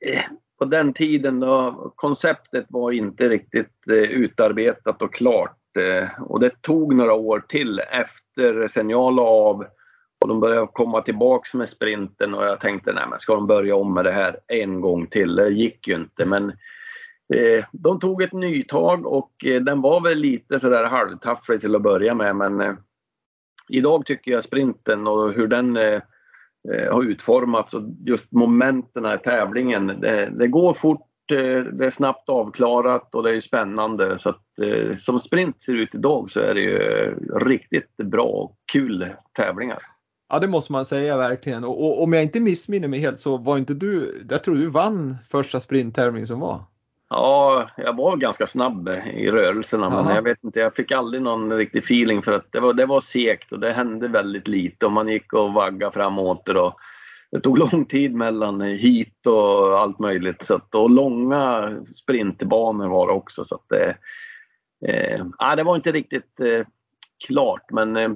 [0.06, 0.24] eh,
[0.60, 5.58] på den tiden då, konceptet var inte riktigt eh, utarbetat och klart.
[5.78, 9.66] Eh, och det tog några år till efter sen jag la av
[10.22, 13.76] och de började komma tillbaks med sprinten och jag tänkte nej men ska de börja
[13.76, 15.36] om med det här en gång till?
[15.36, 16.54] Det gick ju inte men
[17.34, 21.82] Eh, de tog ett nytag och eh, den var väl lite sådär halvtafflig till att
[21.82, 22.74] börja med men eh,
[23.70, 26.02] idag tycker jag sprinten och hur den eh,
[26.74, 29.88] eh, har utformats och just momenten i tävlingen.
[29.88, 34.20] Det, det går fort, det är snabbt avklarat och det är spännande.
[34.20, 38.26] Så att, eh, som sprint ser ut idag så är det ju eh, riktigt bra
[38.26, 39.80] och kul tävlingar.
[40.30, 43.38] Ja det måste man säga verkligen och, och om jag inte missminner mig helt så
[43.38, 46.60] var inte du, jag tror du vann första sprinttävlingen som var.
[47.10, 50.16] Ja, jag var ganska snabb i rörelserna men Jaha.
[50.16, 53.02] jag vet inte, jag fick aldrig någon riktig feeling för att det var, det var
[53.02, 56.74] segt och det hände väldigt lite och man gick och vaggade fram och åter och
[57.32, 60.46] det tog lång tid mellan hit och allt möjligt.
[60.46, 63.44] Så att, och långa sprintbanor var det också.
[63.44, 63.96] Så att det,
[64.88, 66.68] eh, ja, det var inte riktigt eh,
[67.28, 68.10] klart men eh,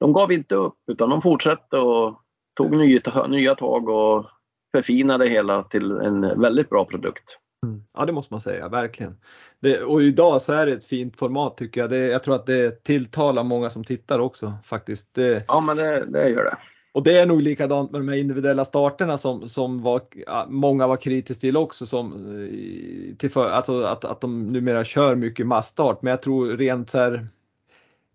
[0.00, 2.22] de gav inte upp utan de fortsatte och
[2.56, 4.26] tog nya, nya tag och
[4.72, 7.38] förfinade hela till en väldigt bra produkt.
[7.66, 7.82] Mm.
[7.94, 9.16] Ja det måste man säga, verkligen.
[9.60, 11.90] Det, och idag så är det ett fint format tycker jag.
[11.90, 15.14] Det, jag tror att det tilltalar många som tittar också faktiskt.
[15.14, 16.56] Det, Ja men det, det gör det.
[16.92, 20.00] Och det är nog likadant med de här individuella starterna som, som var,
[20.48, 21.86] många var kritiska till också.
[21.86, 26.02] Som, eh, till för, alltså att, att de numera kör mycket massstart.
[26.02, 27.26] Men jag tror rent så här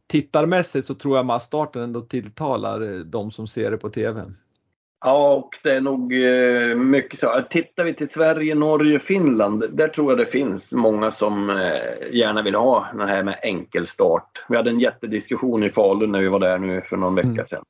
[0.08, 4.22] tittarmässigt så tror jag massstarten ändå tilltalar eh, de som ser det på TV.
[5.06, 7.44] Ja, och det är nog eh, mycket så.
[7.50, 11.48] Tittar vi till Sverige, Norge, Finland, där tror jag det finns många som
[12.12, 14.46] gärna vill ha den här med enkelstart.
[14.50, 17.48] Vi hade en jättediskussion i Falun när vi var där nu för någon vecka Mm.
[17.48, 17.64] sedan.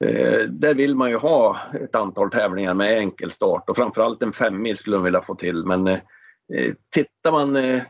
[0.00, 4.78] Eh, där vill man ju ha ett antal tävlingar med enkelstart och framförallt en femmil
[4.78, 5.64] skulle de vilja få till.
[5.64, 5.98] Men eh,
[6.54, 7.82] eh, tittar man eh,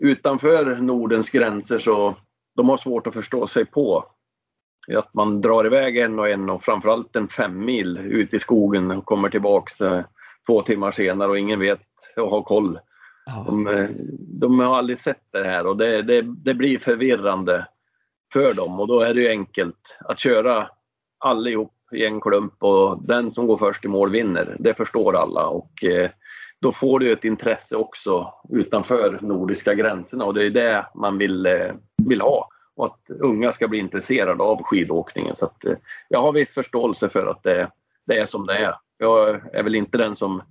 [0.00, 2.16] utanför Nordens gränser så
[2.56, 4.04] de har svårt att förstå sig på
[4.96, 8.90] att man drar iväg en och en och framförallt en fem mil ut i skogen
[8.90, 9.72] och kommer tillbaks
[10.46, 11.80] två timmar senare och ingen vet
[12.16, 12.78] och har koll.
[13.46, 13.88] De,
[14.18, 17.66] de har aldrig sett det här och det, det, det blir förvirrande
[18.32, 20.68] för dem och då är det enkelt att köra
[21.22, 24.56] allihop i en klump och den som går först i mål vinner.
[24.58, 26.10] Det förstår alla och eh,
[26.60, 31.46] då får du ett intresse också utanför nordiska gränserna och det är det man vill,
[31.46, 31.72] eh,
[32.08, 35.36] vill ha och att unga ska bli intresserade av skidåkningen.
[35.36, 35.76] Så att, eh,
[36.08, 37.70] jag har viss förståelse för att det,
[38.06, 38.74] det är som det är.
[38.98, 40.42] Jag är väl inte den som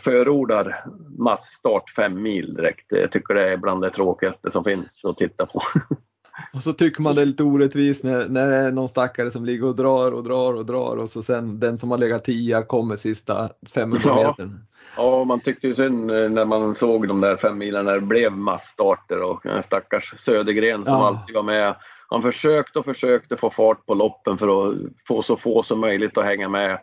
[0.00, 0.84] förordar
[1.18, 2.86] massstart fem mil direkt.
[2.88, 5.62] Jag tycker det är bland det tråkigaste som finns att titta på.
[6.52, 9.44] Och så tycker man det är lite orättvist när, när det är någon stackare som
[9.44, 12.62] ligger och drar och drar och drar och så sen den som har legat tia
[12.62, 14.28] kommer sista 500 Ja.
[14.28, 14.64] metern.
[14.96, 18.00] Ja, man tyckte ju synd eh, när man såg de där fem milen när det
[18.00, 21.06] blev massstarter och stackars Södergren som Ja.
[21.06, 21.74] alltid var med.
[22.08, 24.76] Han försökte och försökte få fart på loppen för att
[25.08, 26.78] få så få som möjligt att hänga med.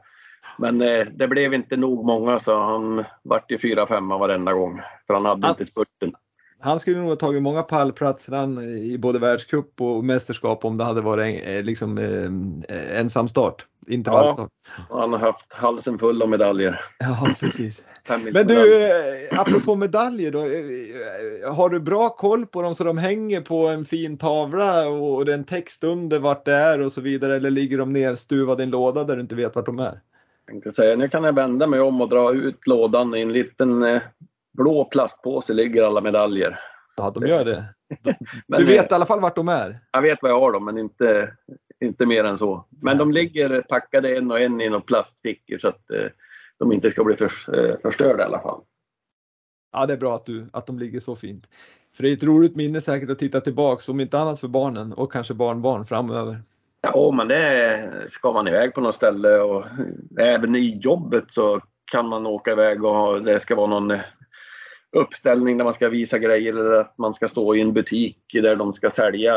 [0.58, 4.82] Men eh, det blev inte nog många så han vart ju fyra, femma varenda gång.
[5.08, 5.50] För han hade Ja.
[5.50, 6.14] inte spurten.
[6.60, 10.84] Han skulle nog ha tagit många pallplatser han, i både världscup och mästerskap om det
[10.84, 14.50] hade varit eh, liksom, eh, ensam start, intervallstart.
[14.90, 16.82] Han har haft halsen full av medaljer.
[17.00, 17.86] Ja, precis.
[18.34, 20.40] Men du, eh, apropå medaljer då.
[21.52, 25.32] Har du bra koll på dem så de hänger på en fin tavla och det
[25.32, 28.66] är en text under vart det är och så vidare eller ligger de nerstuvade i
[28.66, 30.00] en låda där du inte vet vart de är?
[30.48, 30.96] tänkte säga.
[30.96, 33.16] Nu kan jag vända mig om och dra ut lådan.
[33.16, 33.84] I en liten
[34.58, 36.60] blå plastpåse ligger alla medaljer.
[36.98, 37.66] Ja, de gör det.
[38.48, 39.80] Men, Du eh, vet i alla fall vart de är?
[39.92, 41.34] Jag vet vad jag har dem, men inte,
[41.80, 42.66] inte mer än så.
[42.82, 46.06] Men de ligger packade en och en i några plastfickor så att eh,
[46.60, 48.62] de inte ska bli för, eh, förstörda i alla fall.
[49.72, 51.50] Ja, det är bra att, du, att de ligger så fint.
[51.96, 54.94] För det är ett roligt minne säkert att titta tillbaks, om inte annat för barnen
[54.94, 56.42] och kanske barnbarn framöver.
[56.82, 59.66] Ja, men det ska man iväg på något ställe och
[60.20, 64.00] även i jobbet så kan man åka iväg och det ska vara någon
[64.98, 68.56] uppställning där man ska visa grejer eller att man ska stå i en butik där
[68.56, 69.34] de ska sälja,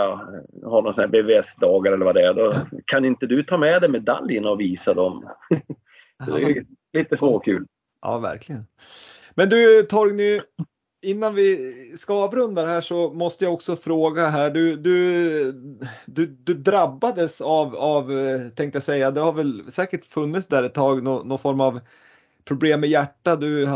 [0.65, 2.35] ha någon sån här BVS-dagar eller vad det är.
[2.35, 2.55] Då
[2.85, 5.31] kan inte du ta med dig medaljen och visa dem?
[6.27, 6.65] det är
[6.99, 7.67] lite småkul.
[8.03, 8.65] Ja, verkligen.
[9.35, 10.41] Men du Torgny,
[11.03, 14.51] innan vi ska avrunda det här så måste jag också fråga här.
[14.51, 15.53] Du, du,
[16.07, 18.09] du, du drabbades av, av,
[18.49, 21.81] tänkte jag säga, det har väl säkert funnits där ett tag någon, någon form av
[22.45, 23.69] problem med hjärta, du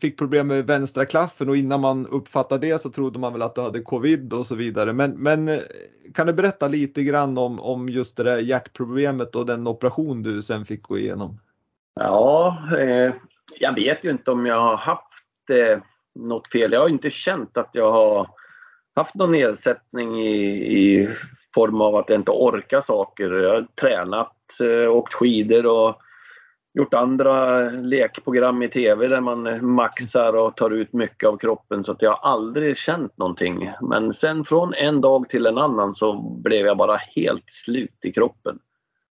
[0.00, 3.54] fick problem med vänstra klaffen och innan man uppfattade det så trodde man väl att
[3.54, 4.92] du hade covid och så vidare.
[4.92, 5.58] Men, men eh,
[6.14, 10.42] kan du berätta lite grann om, om just det där hjärtproblemet och den operation du
[10.42, 11.40] sen fick gå igenom?
[11.94, 13.14] Ja, eh,
[13.58, 15.78] jag vet ju inte om jag har haft eh,
[16.14, 16.72] något fel.
[16.72, 18.30] Jag har inte känt att jag har
[18.96, 20.36] haft någon nedsättning i,
[20.78, 21.08] i
[21.54, 23.30] form av att jag inte orkar saker.
[23.30, 26.00] Jag har tränat, eh, åkt skidor och
[26.74, 31.92] gjort andra lekprogram i TV där man maxar och tar ut mycket av kroppen så
[31.92, 33.72] att jag har aldrig känt någonting.
[33.82, 38.12] Men sen från en dag till en annan så blev jag bara helt slut i
[38.12, 38.58] kroppen.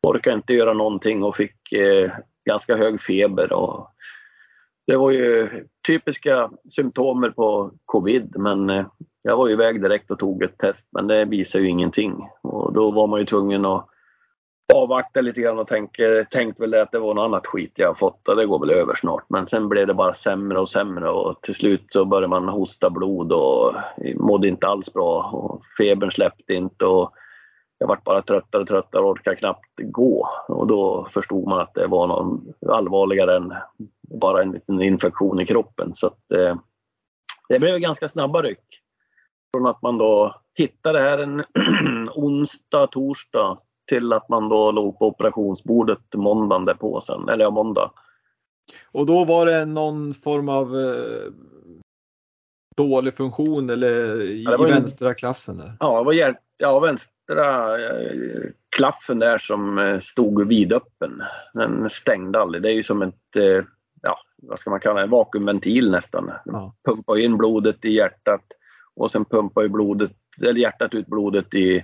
[0.07, 2.12] Orkade inte göra någonting och fick eh,
[2.45, 3.53] ganska hög feber.
[3.53, 3.88] Och
[4.88, 5.49] det var ju
[5.88, 8.86] typiska symptomer på covid men eh,
[9.22, 12.30] jag var iväg direkt och tog ett test men det visade ju ingenting.
[12.41, 13.91] Och då var man ju tvungen att
[14.76, 18.28] avvaktade lite grann och tänker, tänkte väl att det var något annat skit jag fått
[18.28, 19.24] och det går väl över snart.
[19.28, 22.90] Men sen blev det bara sämre och sämre och till slut så började man hosta
[22.90, 23.74] blod och
[24.16, 27.14] mådde inte alls bra och febern släppte inte och
[27.78, 30.30] jag vart bara tröttare och tröttare och orkade knappt gå.
[30.48, 33.54] Och då förstod man att det var något allvarligare än
[34.20, 35.96] bara en liten infektion i kroppen.
[35.96, 36.56] Så att, eh,
[37.50, 38.82] det blev ganska snabba ryck.
[39.54, 41.44] Från att man då hittade det här en
[42.16, 43.58] onsdag, torsdag
[43.92, 47.92] till att man då låg på operationsbordet måndagen därpå sen, eller ja, måndag.
[48.92, 51.32] Och då var det någon form av eh,
[52.78, 55.58] dålig funktion eller i, ja, vänstra klaffen?
[55.58, 55.74] Där.
[55.80, 58.42] Ja, det var hjärt, ja, vänstra eh,
[58.76, 61.24] klaffen där som eh, stod vidöppen.
[61.54, 62.64] Den stängde aldrig.
[62.64, 63.66] Det är ju som ett, eh,
[64.02, 66.32] ja, vad ska man kalla det, en vakuumventil nästan.
[66.46, 66.76] Ja.
[66.86, 68.44] Pumpar in blodet i hjärtat
[68.96, 70.12] och sen pumpar ju blodet,
[70.42, 71.84] eller hjärtat ut blodet i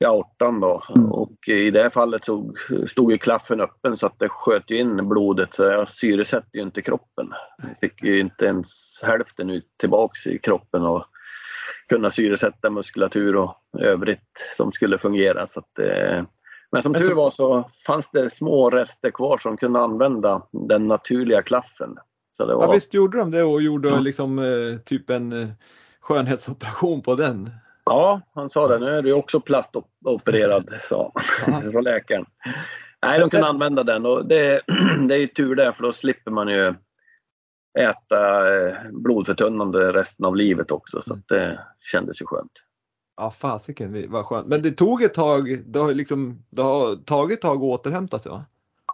[0.00, 0.82] i aortan då.
[0.96, 1.12] Mm.
[1.12, 2.54] Och i det här fallet så
[2.86, 6.82] stod ju klaffen öppen så att det sköt in blodet så jag syresätter ju inte
[6.82, 7.32] kroppen.
[7.58, 11.04] Jag fick ju inte ens hälften ut tillbaks i kroppen och
[11.88, 15.46] kunna syresätta muskulatur och övrigt som skulle fungera.
[15.46, 16.24] Så att, eh,
[16.72, 21.42] men som tur var så fanns det små rester kvar som kunde använda den naturliga
[21.42, 21.96] klaffen.
[22.36, 22.62] Så det var...
[22.62, 23.98] Ja visst gjorde de det och gjorde ja.
[23.98, 25.48] liksom eh, typ en eh,
[26.00, 27.50] skönhetsoperation på den.
[27.90, 28.78] Ja, han sa det.
[28.78, 31.12] Nu är du också plastopererad, sa,
[31.72, 32.26] sa läkaren.
[33.02, 34.60] Nej, de kunde använda den och det,
[35.08, 36.74] det är ju tur det för då slipper man ju
[37.78, 42.52] äta eh, blodförtunnande resten av livet också så det kändes ju skönt.
[43.16, 44.46] Ja fasiken vad skönt.
[44.46, 48.18] Men det tog ett tag, det har, liksom, det har tagit ett tag att återhämta
[48.18, 48.44] sig va?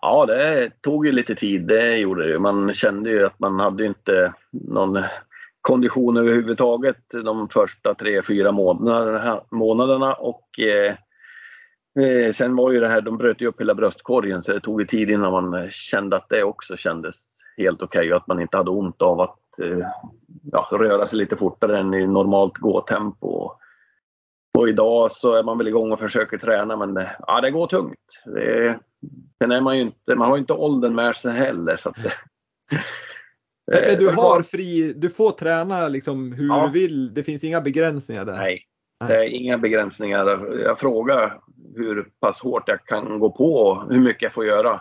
[0.03, 2.38] Ja det tog ju lite tid, det gjorde det ju.
[2.38, 5.05] Man kände ju att man hade inte någon
[5.66, 10.94] kondition överhuvudtaget de första tre, fyra månaderna, månaderna och eh,
[12.04, 14.80] eh, sen var ju det här, de bröt ju upp hela bröstkorgen så det tog
[14.80, 17.16] ju tid innan man kände att det också kändes
[17.56, 19.86] helt okej okay, och att man inte hade ont av att eh,
[20.52, 23.50] ja, röra sig lite fortare än i normalt gåtempo.
[24.58, 27.66] Och idag så är man väl igång och försöker träna men det, ja, det går
[27.66, 28.22] tungt.
[28.24, 28.78] Det,
[29.38, 31.76] sen är man ju inte, man har ju inte åldern med sig heller.
[31.76, 31.96] Så att
[33.66, 36.66] men du har fri, du får träna liksom hur ja.
[36.66, 37.14] du vill.
[37.14, 38.36] Det finns inga begränsningar där?
[38.36, 38.62] Nej,
[39.06, 40.56] det är inga begränsningar.
[40.64, 41.40] Jag frågar
[41.76, 44.80] hur pass hårt jag kan gå på och hur mycket jag får göra.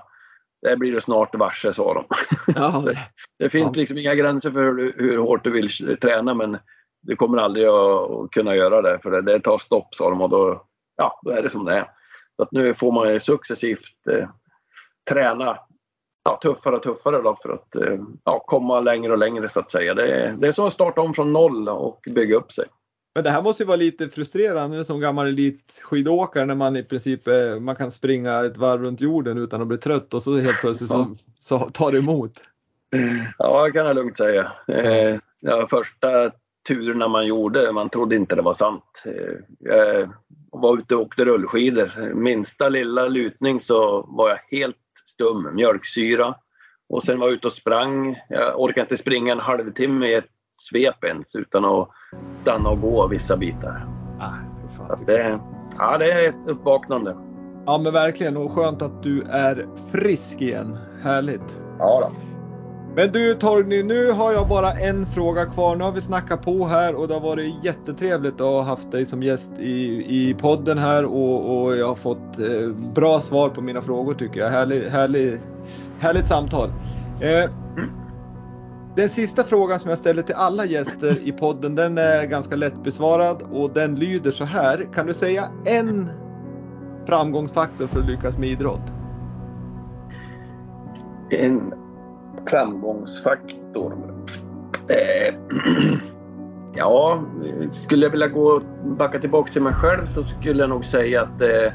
[0.61, 2.05] Det blir du snart varse, sa de.
[2.55, 2.97] Ja, det,
[3.39, 3.79] det, finns ja.
[3.79, 6.57] liksom inga gränser för hur, hur, hårt du vill träna men
[7.01, 10.29] du kommer aldrig att kunna göra det för det, det tar stopp, sa de och
[10.29, 10.65] då,
[10.97, 11.89] ja, då är det som det är.
[12.36, 14.29] Så att nu får man successivt eh,
[15.09, 15.59] träna
[16.26, 19.71] ja, tuffare och tuffare då för att eh, ja, komma längre och längre så att
[19.71, 19.93] säga.
[19.93, 22.65] Det är, det är som att starta om från noll och bygga upp sig.
[23.15, 27.28] Men det här måste ju vara lite frustrerande som gammal elitskidåkare när man i princip
[27.28, 30.61] eh, man kan springa ett varv runt jorden utan att bli trött och så helt
[30.61, 32.32] plötsligt så, så tar det emot.
[33.38, 34.51] Ja, det kan jag lugnt säga.
[34.67, 36.32] Eh, ja, första
[36.67, 38.84] turerna man gjorde, man trodde inte det var sant.
[39.59, 40.09] Jag
[40.51, 42.13] var ute och åkte rullskidor.
[42.13, 44.78] Minsta lilla lutning så var jag helt
[45.16, 46.36] stum, mjölksyra
[46.89, 48.22] Och sen var jag ute och sprang.
[48.30, 50.30] Jag orkade inte springa en halvtimme i ett
[50.70, 51.89] svep ens utan att
[52.41, 53.88] stanna och gå vissa bitar.
[54.20, 55.39] Ah, att det,
[55.78, 57.16] ja, det är ett uppvaknande.
[57.66, 60.78] Ja men verkligen och skönt att du är frisk igen.
[61.03, 61.59] Härligt.
[61.80, 62.34] Ja då.
[62.95, 65.75] Men du Torgny, nu har jag bara en fråga kvar.
[65.75, 69.05] Nu har vi snackat på här och det har varit jättetrevligt att ha haft dig
[69.05, 73.61] som gäst i, i podden här och, och jag har fått eh, bra svar på
[73.61, 74.49] mina frågor tycker jag.
[74.49, 75.39] Härlig, härlig,
[75.99, 76.69] härligt samtal.
[77.21, 77.51] Eh,
[78.95, 83.43] den sista frågan som jag ställer till alla gäster i podden den är ganska lättbesvarad
[83.51, 84.87] och den lyder så här.
[84.93, 86.09] Kan du säga en
[87.05, 88.93] framgångsfaktor för att lyckas med idrott?
[91.29, 91.84] En
[92.47, 93.93] framgångsfaktor.
[94.87, 95.35] Eh,
[96.75, 97.23] ja,
[97.71, 101.39] skulle jag vilja gå backa tillbaka till mig själv så skulle jag nog säga att
[101.39, 101.73] det,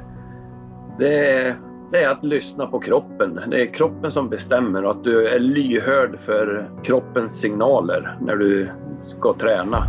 [0.98, 1.56] det, är,
[1.92, 3.40] det är att lyssna på kroppen.
[3.50, 8.68] Det är kroppen som bestämmer och att du är lyhörd för kroppens signaler när du
[9.06, 9.86] ska träna.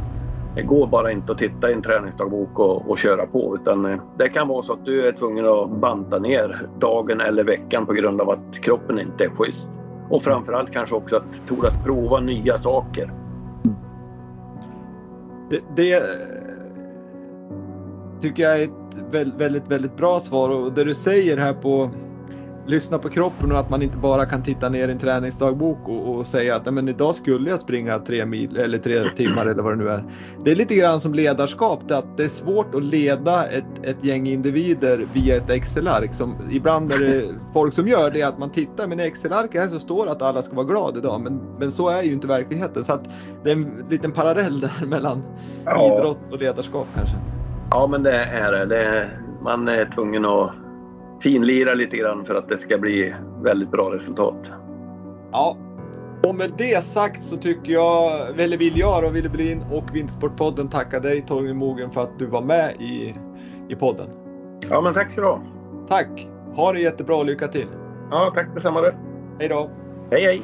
[0.55, 4.01] Det går bara inte att titta i en träningsdagbok och, och köra på utan eh,
[4.17, 7.93] det kan vara så att du är tvungen att banta ner dagen eller veckan på
[7.93, 9.67] grund av att kroppen inte är schysst.
[10.11, 13.13] Och framförallt kanske också att tordas prova nya saker.
[15.49, 16.03] Det, det
[18.21, 21.89] tycker jag är ett väldigt, väldigt, väldigt bra svar och det du säger här på
[22.71, 26.15] lyssna på kroppen och att man inte bara kan titta ner i en träningsdagbok och,
[26.15, 29.73] och säga att men idag skulle jag springa tre mil eller tre timmar eller vad
[29.73, 30.03] det nu är.
[30.43, 34.03] Det är lite grann som ledarskap, det att det är svårt att leda ett, ett
[34.03, 36.13] gäng individer via ett Excel-ark.
[36.13, 39.67] Som, ibland är det folk som gör det att man tittar, men i Excel-ark här
[39.67, 42.27] så står det att alla ska vara glada idag, men, men så är ju inte
[42.27, 42.83] verkligheten.
[42.83, 43.09] Så att
[43.43, 45.23] det är en liten parallell där mellan
[45.65, 45.93] ja.
[45.93, 47.15] idrott och ledarskap kanske.
[47.71, 48.65] Ja, men det är det.
[48.65, 50.51] det är, man är tvungen att
[51.21, 53.13] finlira lite grann för att det ska bli
[53.43, 54.51] väldigt bra resultat.
[55.31, 55.57] Ja,
[56.27, 60.69] och med det sagt så tycker jag, eller vill jag och Wille Blin och Vintersportpodden
[60.69, 63.15] tacka dig Torgny Mogen för att du var med i,
[63.69, 64.07] i podden.
[64.69, 65.41] Ja, men tack ska du ha.
[65.87, 66.27] Tack!
[66.55, 67.67] Ha det jättebra och lycka till!
[68.11, 68.93] Ja, tack detsamma du.
[69.39, 69.69] Hej då!
[70.11, 70.41] Hej hej!